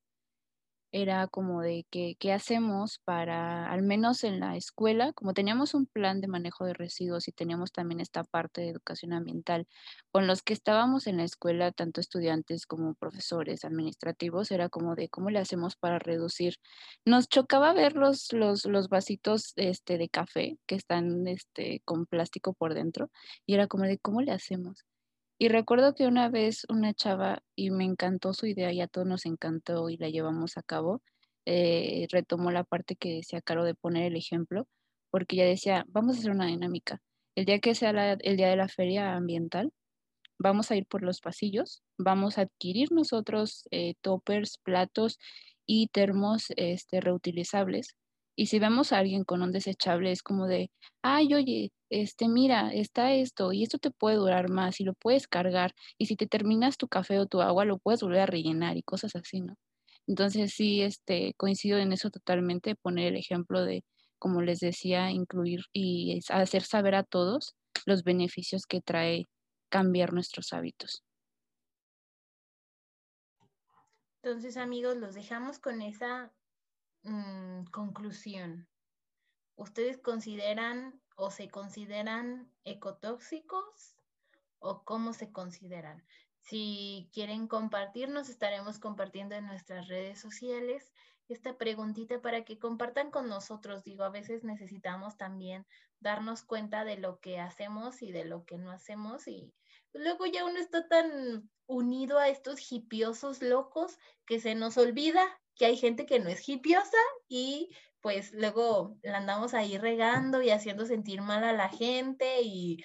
era 0.91 1.27
como 1.27 1.61
de 1.61 1.85
que, 1.89 2.15
qué 2.19 2.33
hacemos 2.33 2.99
para, 3.03 3.71
al 3.71 3.83
menos 3.83 4.23
en 4.23 4.39
la 4.39 4.55
escuela, 4.55 5.13
como 5.13 5.33
teníamos 5.33 5.73
un 5.73 5.85
plan 5.85 6.21
de 6.21 6.27
manejo 6.27 6.65
de 6.65 6.73
residuos 6.73 7.27
y 7.27 7.31
teníamos 7.31 7.71
también 7.71 7.99
esta 7.99 8.23
parte 8.23 8.61
de 8.61 8.69
educación 8.69 9.13
ambiental, 9.13 9.67
con 10.11 10.27
los 10.27 10.41
que 10.43 10.53
estábamos 10.53 11.07
en 11.07 11.17
la 11.17 11.23
escuela, 11.23 11.71
tanto 11.71 12.01
estudiantes 12.01 12.65
como 12.65 12.95
profesores 12.95 13.65
administrativos, 13.65 14.51
era 14.51 14.69
como 14.69 14.95
de 14.95 15.09
cómo 15.09 15.29
le 15.29 15.39
hacemos 15.39 15.75
para 15.75 15.99
reducir. 15.99 16.55
Nos 17.05 17.27
chocaba 17.27 17.73
ver 17.73 17.93
los, 17.95 18.31
los, 18.33 18.65
los 18.65 18.89
vasitos 18.89 19.53
este, 19.55 19.97
de 19.97 20.09
café 20.09 20.57
que 20.65 20.75
están 20.75 21.27
este, 21.27 21.81
con 21.85 22.05
plástico 22.05 22.53
por 22.53 22.73
dentro 22.73 23.09
y 23.45 23.53
era 23.55 23.67
como 23.67 23.83
de 23.85 23.97
cómo 23.99 24.21
le 24.21 24.31
hacemos. 24.31 24.85
Y 25.39 25.49
recuerdo 25.49 25.93
que 25.93 26.07
una 26.07 26.29
vez 26.29 26.65
una 26.69 26.93
chava, 26.93 27.43
y 27.55 27.69
me 27.69 27.85
encantó 27.85 28.33
su 28.33 28.47
idea, 28.47 28.71
y 28.71 28.81
a 28.81 28.87
todos 28.87 29.07
nos 29.07 29.25
encantó 29.25 29.89
y 29.89 29.97
la 29.97 30.09
llevamos 30.09 30.57
a 30.57 30.63
cabo, 30.63 31.01
eh, 31.45 32.07
retomó 32.11 32.51
la 32.51 32.63
parte 32.63 32.95
que 32.95 33.15
decía 33.15 33.41
Caro 33.41 33.63
de 33.63 33.75
poner 33.75 34.05
el 34.05 34.15
ejemplo, 34.17 34.67
porque 35.11 35.35
ella 35.35 35.45
decía, 35.45 35.85
vamos 35.89 36.15
a 36.15 36.19
hacer 36.19 36.31
una 36.31 36.47
dinámica. 36.47 37.01
El 37.35 37.45
día 37.45 37.59
que 37.59 37.75
sea 37.75 37.91
el 38.13 38.37
día 38.37 38.49
de 38.49 38.55
la 38.55 38.67
feria 38.67 39.15
ambiental, 39.15 39.71
vamos 40.39 40.71
a 40.71 40.75
ir 40.75 40.85
por 40.87 41.03
los 41.03 41.21
pasillos, 41.21 41.83
vamos 41.97 42.37
a 42.37 42.41
adquirir 42.41 42.91
nosotros 42.91 43.67
eh, 43.71 43.93
toppers, 44.01 44.57
platos 44.63 45.19
y 45.65 45.87
termos 45.87 46.47
este, 46.55 46.99
reutilizables 47.01 47.95
y 48.37 48.45
si 48.45 48.59
vemos 48.59 48.93
a 48.93 48.99
alguien 48.99 49.23
con 49.23 49.41
un 49.41 49.51
desechable, 49.51 50.11
es 50.11 50.21
como 50.21 50.45
de, 50.45 50.69
ay, 51.01 51.33
oye, 51.33 51.73
este, 51.89 52.27
mira, 52.29 52.71
está 52.71 53.13
esto 53.13 53.51
y 53.51 53.63
esto 53.63 53.79
te 53.79 53.89
puede 53.89 54.17
durar 54.17 54.47
más 54.49 54.79
y 54.79 54.83
lo 54.83 54.93
puedes 54.93 55.27
cargar. 55.27 55.73
Y 55.97 56.05
si 56.05 56.15
te 56.15 56.27
terminas 56.27 56.77
tu 56.77 56.87
café 56.87 57.19
o 57.19 57.25
tu 57.25 57.41
agua, 57.41 57.65
lo 57.65 57.79
puedes 57.79 58.01
volver 58.01 58.21
a 58.21 58.25
rellenar 58.27 58.77
y 58.77 58.83
cosas 58.83 59.15
así, 59.15 59.41
¿no? 59.41 59.55
Entonces 60.05 60.53
sí, 60.53 60.83
este, 60.83 61.33
coincido 61.35 61.79
en 61.79 61.93
eso 61.93 62.11
totalmente, 62.11 62.75
poner 62.75 63.07
el 63.07 63.17
ejemplo 63.17 63.65
de, 63.65 63.83
como 64.19 64.43
les 64.43 64.59
decía, 64.59 65.09
incluir 65.09 65.61
y 65.73 66.19
hacer 66.29 66.61
saber 66.61 66.93
a 66.93 67.03
todos 67.03 67.55
los 67.87 68.03
beneficios 68.03 68.67
que 68.67 68.81
trae 68.81 69.25
cambiar 69.69 70.13
nuestros 70.13 70.53
hábitos. 70.53 71.03
Entonces, 74.21 74.57
amigos, 74.57 74.97
los 74.97 75.15
dejamos 75.15 75.57
con 75.57 75.81
esa 75.81 76.33
Mm, 77.07 77.63
conclusión. 77.71 78.67
¿Ustedes 79.55 79.97
consideran 79.97 81.01
o 81.15 81.31
se 81.31 81.47
consideran 81.47 82.51
ecotóxicos 82.65 83.95
o 84.59 84.83
cómo 84.83 85.13
se 85.13 85.31
consideran? 85.31 86.05
Si 86.41 87.09
quieren 87.13 87.47
compartirnos, 87.47 88.27
estaremos 88.27 88.79
compartiendo 88.79 89.35
en 89.35 89.45
nuestras 89.45 89.87
redes 89.87 90.19
sociales 90.19 90.91
esta 91.29 91.57
preguntita 91.57 92.21
para 92.21 92.43
que 92.43 92.59
compartan 92.59 93.09
con 93.09 93.29
nosotros. 93.29 93.85
Digo, 93.85 94.03
a 94.03 94.09
veces 94.09 94.43
necesitamos 94.43 95.15
también 95.15 95.65
darnos 96.01 96.43
cuenta 96.43 96.83
de 96.83 96.97
lo 96.97 97.21
que 97.21 97.39
hacemos 97.39 98.01
y 98.01 98.11
de 98.11 98.25
lo 98.25 98.43
que 98.43 98.57
no 98.57 98.69
hacemos 98.69 99.29
y 99.29 99.53
luego 99.93 100.25
ya 100.25 100.43
uno 100.43 100.59
está 100.59 100.89
tan 100.89 101.49
unido 101.67 102.19
a 102.19 102.27
estos 102.27 102.69
hipiosos 102.69 103.41
locos 103.41 103.97
que 104.25 104.41
se 104.41 104.55
nos 104.55 104.77
olvida 104.77 105.39
que 105.57 105.65
hay 105.65 105.77
gente 105.77 106.05
que 106.05 106.19
no 106.19 106.29
es 106.29 106.47
hipiosa 106.47 106.97
y 107.27 107.69
pues 108.01 108.31
luego 108.33 108.97
la 109.01 109.17
andamos 109.17 109.53
ahí 109.53 109.77
regando 109.77 110.41
y 110.41 110.51
haciendo 110.51 110.85
sentir 110.85 111.21
mal 111.21 111.43
a 111.43 111.53
la 111.53 111.69
gente 111.69 112.41
y, 112.41 112.83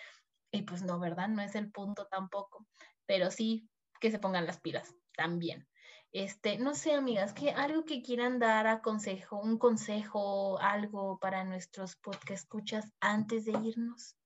y 0.51 0.63
pues 0.63 0.83
no, 0.83 0.99
¿verdad? 0.99 1.29
No 1.29 1.43
es 1.43 1.55
el 1.55 1.71
punto 1.71 2.07
tampoco, 2.07 2.67
pero 3.07 3.31
sí 3.31 3.69
que 4.01 4.11
se 4.11 4.19
pongan 4.19 4.47
las 4.47 4.61
pilas 4.61 4.95
también. 5.17 5.69
Este, 6.13 6.59
no 6.59 6.75
sé, 6.75 6.93
amigas, 6.93 7.33
que 7.33 7.53
algo 7.53 7.85
que 7.85 8.03
quieran 8.03 8.39
dar 8.39 8.67
a 8.67 8.83
consejo, 8.83 9.41
un 9.41 9.59
consejo, 9.59 10.59
algo 10.61 11.19
para 11.19 11.45
nuestros 11.45 11.97
podcast 11.97 12.45
escuchas 12.45 12.93
antes 13.01 13.47
de 13.47 13.53
irnos. 13.53 14.17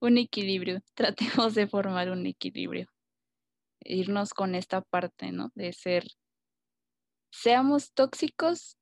Un 0.00 0.18
equilibrio, 0.18 0.80
tratemos 0.94 1.54
de 1.54 1.66
formar 1.66 2.10
un 2.10 2.26
equilibrio, 2.26 2.88
irnos 3.80 4.34
con 4.34 4.54
esta 4.54 4.82
parte, 4.82 5.32
¿no? 5.32 5.50
De 5.54 5.72
ser, 5.72 6.04
seamos 7.30 7.92
tóxicos, 7.92 8.76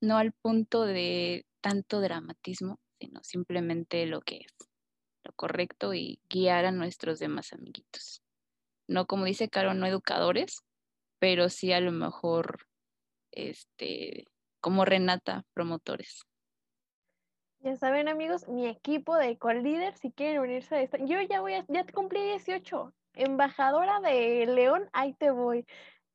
no 0.00 0.18
al 0.18 0.32
punto 0.32 0.82
de 0.82 1.46
tanto 1.60 2.00
dramatismo, 2.00 2.78
sino 3.00 3.22
simplemente 3.22 4.06
lo 4.06 4.20
que 4.20 4.36
es, 4.38 4.68
lo 5.24 5.32
correcto 5.32 5.94
y 5.94 6.20
guiar 6.28 6.64
a 6.66 6.72
nuestros 6.72 7.18
demás 7.18 7.52
amiguitos. 7.52 8.22
No, 8.88 9.06
como 9.06 9.24
dice 9.24 9.48
Caro, 9.48 9.74
no 9.74 9.86
educadores, 9.86 10.62
pero 11.18 11.48
sí 11.48 11.72
a 11.72 11.80
lo 11.80 11.92
mejor, 11.92 12.66
este, 13.32 14.26
como 14.60 14.84
Renata, 14.84 15.44
promotores. 15.54 16.22
Ya 17.66 17.74
saben, 17.74 18.06
amigos, 18.06 18.46
mi 18.46 18.68
equipo 18.68 19.16
de 19.16 19.38
co-líder, 19.38 19.92
si 19.96 20.12
quieren 20.12 20.38
unirse 20.40 20.76
a 20.76 20.82
esta, 20.82 20.98
yo 20.98 21.20
ya 21.22 21.40
voy 21.40 21.54
ya 21.66 21.84
cumplí 21.92 22.22
18, 22.22 22.94
embajadora 23.14 23.98
de 23.98 24.46
León, 24.46 24.88
ahí 24.92 25.14
te 25.14 25.32
voy. 25.32 25.66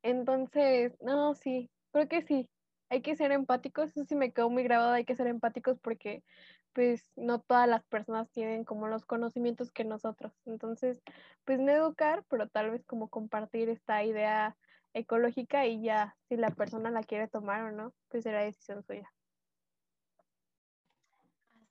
Entonces, 0.02 0.96
no, 1.02 1.34
sí, 1.36 1.70
creo 1.92 2.08
que 2.08 2.22
sí, 2.22 2.50
hay 2.90 3.02
que 3.02 3.18
ser 3.18 3.34
empáticos, 3.34 3.90
eso 3.90 4.06
sí 4.06 4.16
me 4.16 4.32
quedó 4.32 4.50
muy 4.50 4.64
grabado, 4.64 4.94
hay 4.94 5.04
que 5.04 5.18
ser 5.18 5.28
empáticos 5.28 5.78
porque 5.82 6.24
pues 6.72 7.12
no 7.18 7.42
todas 7.42 7.68
las 7.68 7.84
personas 7.84 8.32
tienen 8.32 8.64
como 8.64 8.88
los 8.88 9.06
conocimientos 9.06 9.72
que 9.72 9.84
nosotros. 9.84 10.32
Entonces, 10.46 11.02
pues 11.44 11.60
no 11.60 11.70
educar, 11.74 12.24
pero 12.30 12.48
tal 12.48 12.72
vez 12.72 12.86
como 12.86 13.10
compartir 13.10 13.68
esta 13.68 14.06
idea 14.06 14.56
ecológica 14.94 15.66
y 15.66 15.84
ya 15.84 16.16
si 16.30 16.38
la 16.38 16.52
persona 16.52 16.92
la 16.92 17.04
quiere 17.04 17.28
tomar 17.28 17.64
o 17.64 17.72
no, 17.74 17.94
pues 18.08 18.24
será 18.24 18.42
decisión 18.42 18.84
suya. 18.84 19.12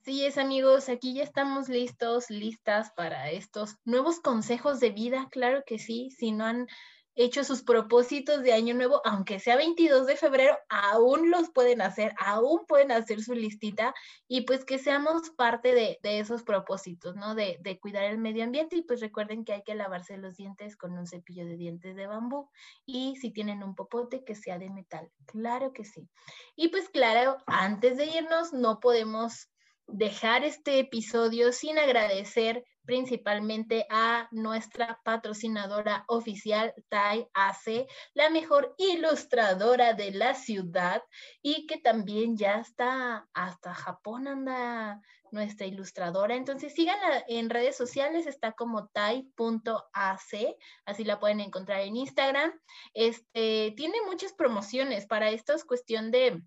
Así 0.03 0.25
es, 0.25 0.39
amigos, 0.39 0.89
aquí 0.89 1.13
ya 1.13 1.23
estamos 1.23 1.69
listos, 1.69 2.31
listas 2.31 2.91
para 2.97 3.31
estos 3.31 3.77
nuevos 3.85 4.19
consejos 4.21 4.81
de 4.81 4.89
vida, 4.93 5.29
claro 5.31 5.63
que 5.67 5.79
sí, 5.79 6.11
si 6.11 6.33
no 6.33 6.47
han 6.47 6.69
hecho 7.15 7.45
sus 7.45 7.63
propósitos 7.63 8.43
de 8.43 8.55
año 8.55 8.73
nuevo, 8.73 9.03
aunque 9.05 9.39
sea 9.39 9.57
22 9.57 10.07
de 10.07 10.17
febrero, 10.17 10.57
aún 10.71 11.31
los 11.31 11.51
pueden 11.51 11.83
hacer, 11.83 12.15
aún 12.19 12.65
pueden 12.67 12.93
hacer 12.93 13.23
su 13.23 13.35
listita 13.35 13.93
y 14.27 14.41
pues 14.47 14.65
que 14.65 14.79
seamos 14.79 15.29
parte 15.37 15.75
de, 15.75 15.99
esos 16.03 16.45
propósitos, 16.45 17.15
¿no? 17.17 17.35
De, 17.35 17.59
de, 17.61 17.79
cuidar 17.79 18.05
el 18.05 18.17
medio 18.17 18.45
ambiente 18.45 18.77
y 18.77 18.83
pues 18.83 19.03
recuerden 19.03 19.45
que 19.45 19.53
hay 19.53 19.63
que 19.65 19.75
lavarse 19.75 20.17
los 20.17 20.35
dientes 20.35 20.79
con 20.79 20.97
un 20.97 21.07
cepillo 21.07 21.45
de 21.45 21.59
dientes 21.59 21.95
de 21.95 22.07
bambú 22.07 22.49
y 22.87 23.17
si 23.17 23.33
tienen 23.33 23.63
un 23.63 23.75
popote 23.75 24.25
que 24.25 24.35
sea 24.35 24.59
de 24.59 24.71
metal, 24.71 25.11
claro 25.27 25.75
que 25.75 25.85
sí. 25.85 26.09
Y 26.57 26.69
pues 26.69 26.89
claro, 26.89 27.37
antes 27.45 27.99
de 27.99 28.07
irnos 28.07 28.55
no 28.55 28.81
podemos 28.81 29.51
dejar 29.93 30.45
este 30.45 30.79
episodio 30.79 31.53
sin 31.53 31.79
agradecer 31.79 32.65
principalmente 32.85 33.87
a 33.89 34.29
nuestra 34.33 35.01
patrocinadora 35.05 36.05
oficial, 36.09 36.75
Tai 36.89 37.29
AC, 37.35 37.87
la 38.15 38.31
mejor 38.31 38.75
ilustradora 38.79 39.95
de 39.95 40.11
la 40.11 40.35
ciudad 40.35 41.03
y 41.41 41.67
que 41.67 41.79
también 41.79 42.37
ya 42.37 42.57
está 42.57 43.29
hasta 43.33 43.75
Japón 43.75 44.27
anda 44.27 45.01
nuestra 45.31 45.67
ilustradora. 45.67 46.35
Entonces 46.35 46.75
síganla 46.75 47.25
en 47.29 47.51
redes 47.51 47.77
sociales, 47.77 48.27
está 48.27 48.53
como 48.53 48.89
tai.ac, 48.89 50.57
así 50.85 51.05
la 51.05 51.21
pueden 51.21 51.41
encontrar 51.41 51.83
en 51.83 51.97
Instagram. 51.97 52.53
Este, 52.95 53.73
tiene 53.77 53.99
muchas 54.07 54.33
promociones 54.33 55.07
para 55.07 55.31
esto, 55.31 55.53
es 55.53 55.65
cuestión 55.65 56.11
de 56.11 56.43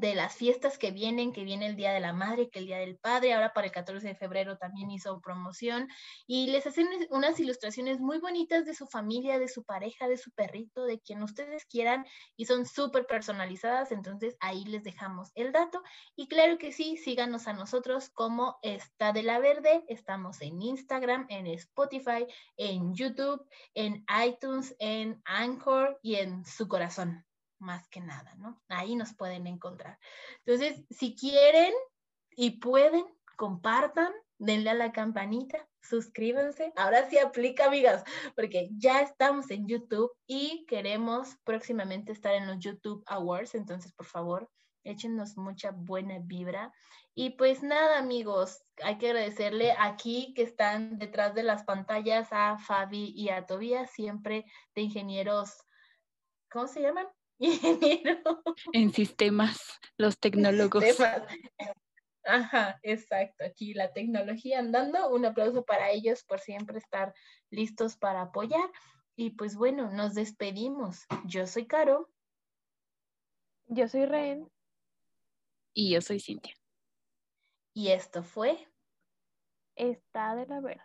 de 0.00 0.14
las 0.14 0.34
fiestas 0.34 0.78
que 0.78 0.90
vienen, 0.90 1.32
que 1.32 1.44
viene 1.44 1.66
el 1.66 1.76
Día 1.76 1.92
de 1.92 2.00
la 2.00 2.12
Madre, 2.12 2.48
que 2.48 2.58
el 2.58 2.66
Día 2.66 2.78
del 2.78 2.96
Padre, 2.96 3.34
ahora 3.34 3.52
para 3.52 3.66
el 3.66 3.72
14 3.72 4.06
de 4.06 4.14
febrero 4.14 4.56
también 4.56 4.90
hizo 4.90 5.20
promoción 5.20 5.88
y 6.26 6.48
les 6.48 6.66
hacen 6.66 6.88
unas 7.10 7.38
ilustraciones 7.38 8.00
muy 8.00 8.18
bonitas 8.18 8.64
de 8.64 8.74
su 8.74 8.86
familia, 8.86 9.38
de 9.38 9.48
su 9.48 9.64
pareja, 9.64 10.08
de 10.08 10.16
su 10.16 10.30
perrito, 10.32 10.84
de 10.84 11.00
quien 11.00 11.22
ustedes 11.22 11.66
quieran 11.66 12.06
y 12.36 12.46
son 12.46 12.66
súper 12.66 13.06
personalizadas, 13.06 13.92
entonces 13.92 14.36
ahí 14.40 14.64
les 14.64 14.82
dejamos 14.82 15.30
el 15.34 15.52
dato 15.52 15.82
y 16.16 16.28
claro 16.28 16.58
que 16.58 16.72
sí, 16.72 16.96
síganos 16.96 17.46
a 17.48 17.52
nosotros 17.52 18.10
como 18.10 18.58
está 18.62 19.12
de 19.12 19.22
la 19.22 19.38
verde, 19.38 19.84
estamos 19.88 20.40
en 20.40 20.62
Instagram, 20.62 21.26
en 21.28 21.46
Spotify, 21.46 22.26
en 22.56 22.94
YouTube, 22.94 23.46
en 23.74 24.04
iTunes, 24.24 24.74
en 24.78 25.20
Anchor 25.24 25.98
y 26.02 26.16
en 26.16 26.44
su 26.44 26.68
corazón 26.68 27.24
más 27.62 27.88
que 27.88 28.00
nada, 28.00 28.34
¿no? 28.36 28.60
Ahí 28.68 28.96
nos 28.96 29.14
pueden 29.14 29.46
encontrar. 29.46 29.98
Entonces, 30.44 30.84
si 30.90 31.14
quieren 31.14 31.72
y 32.36 32.58
pueden, 32.58 33.04
compartan, 33.36 34.12
denle 34.38 34.70
a 34.70 34.74
la 34.74 34.92
campanita, 34.92 35.66
suscríbanse. 35.80 36.72
Ahora 36.76 37.08
sí 37.08 37.18
aplica, 37.18 37.66
amigas, 37.66 38.04
porque 38.34 38.68
ya 38.72 39.00
estamos 39.00 39.50
en 39.50 39.66
YouTube 39.66 40.12
y 40.26 40.66
queremos 40.66 41.36
próximamente 41.44 42.12
estar 42.12 42.34
en 42.34 42.46
los 42.46 42.58
YouTube 42.58 43.02
Awards, 43.06 43.54
entonces, 43.54 43.92
por 43.92 44.06
favor, 44.06 44.50
échenos 44.84 45.36
mucha 45.36 45.70
buena 45.70 46.18
vibra. 46.20 46.72
Y 47.14 47.30
pues 47.30 47.62
nada, 47.62 47.98
amigos, 47.98 48.64
hay 48.82 48.98
que 48.98 49.08
agradecerle 49.08 49.74
aquí 49.78 50.32
que 50.34 50.42
están 50.42 50.98
detrás 50.98 51.34
de 51.34 51.42
las 51.42 51.64
pantallas 51.64 52.28
a 52.32 52.58
Fabi 52.58 53.12
y 53.14 53.28
a 53.28 53.44
Tobías, 53.46 53.90
siempre 53.90 54.46
de 54.74 54.82
ingenieros, 54.82 55.52
¿cómo 56.50 56.66
se 56.66 56.80
llaman? 56.80 57.06
En 58.72 58.92
sistemas, 58.92 59.80
los 59.96 60.18
tecnólogos. 60.18 60.84
Ajá, 62.24 62.78
exacto. 62.82 63.44
Aquí 63.44 63.74
la 63.74 63.92
tecnología 63.92 64.60
andando. 64.60 65.10
Un 65.10 65.26
aplauso 65.26 65.64
para 65.64 65.90
ellos 65.90 66.22
por 66.24 66.40
siempre 66.40 66.78
estar 66.78 67.12
listos 67.50 67.96
para 67.96 68.22
apoyar. 68.22 68.70
Y 69.16 69.30
pues 69.30 69.56
bueno, 69.56 69.90
nos 69.90 70.14
despedimos. 70.14 71.04
Yo 71.24 71.46
soy 71.46 71.66
Caro. 71.66 72.08
Yo 73.66 73.88
soy 73.88 74.06
Ren. 74.06 74.48
Y 75.74 75.92
yo 75.92 76.00
soy 76.00 76.20
Cintia. 76.20 76.54
Y 77.74 77.88
esto 77.88 78.22
fue 78.22 78.68
Está 79.74 80.36
de 80.36 80.46
la 80.46 80.60
Verde. 80.60 80.82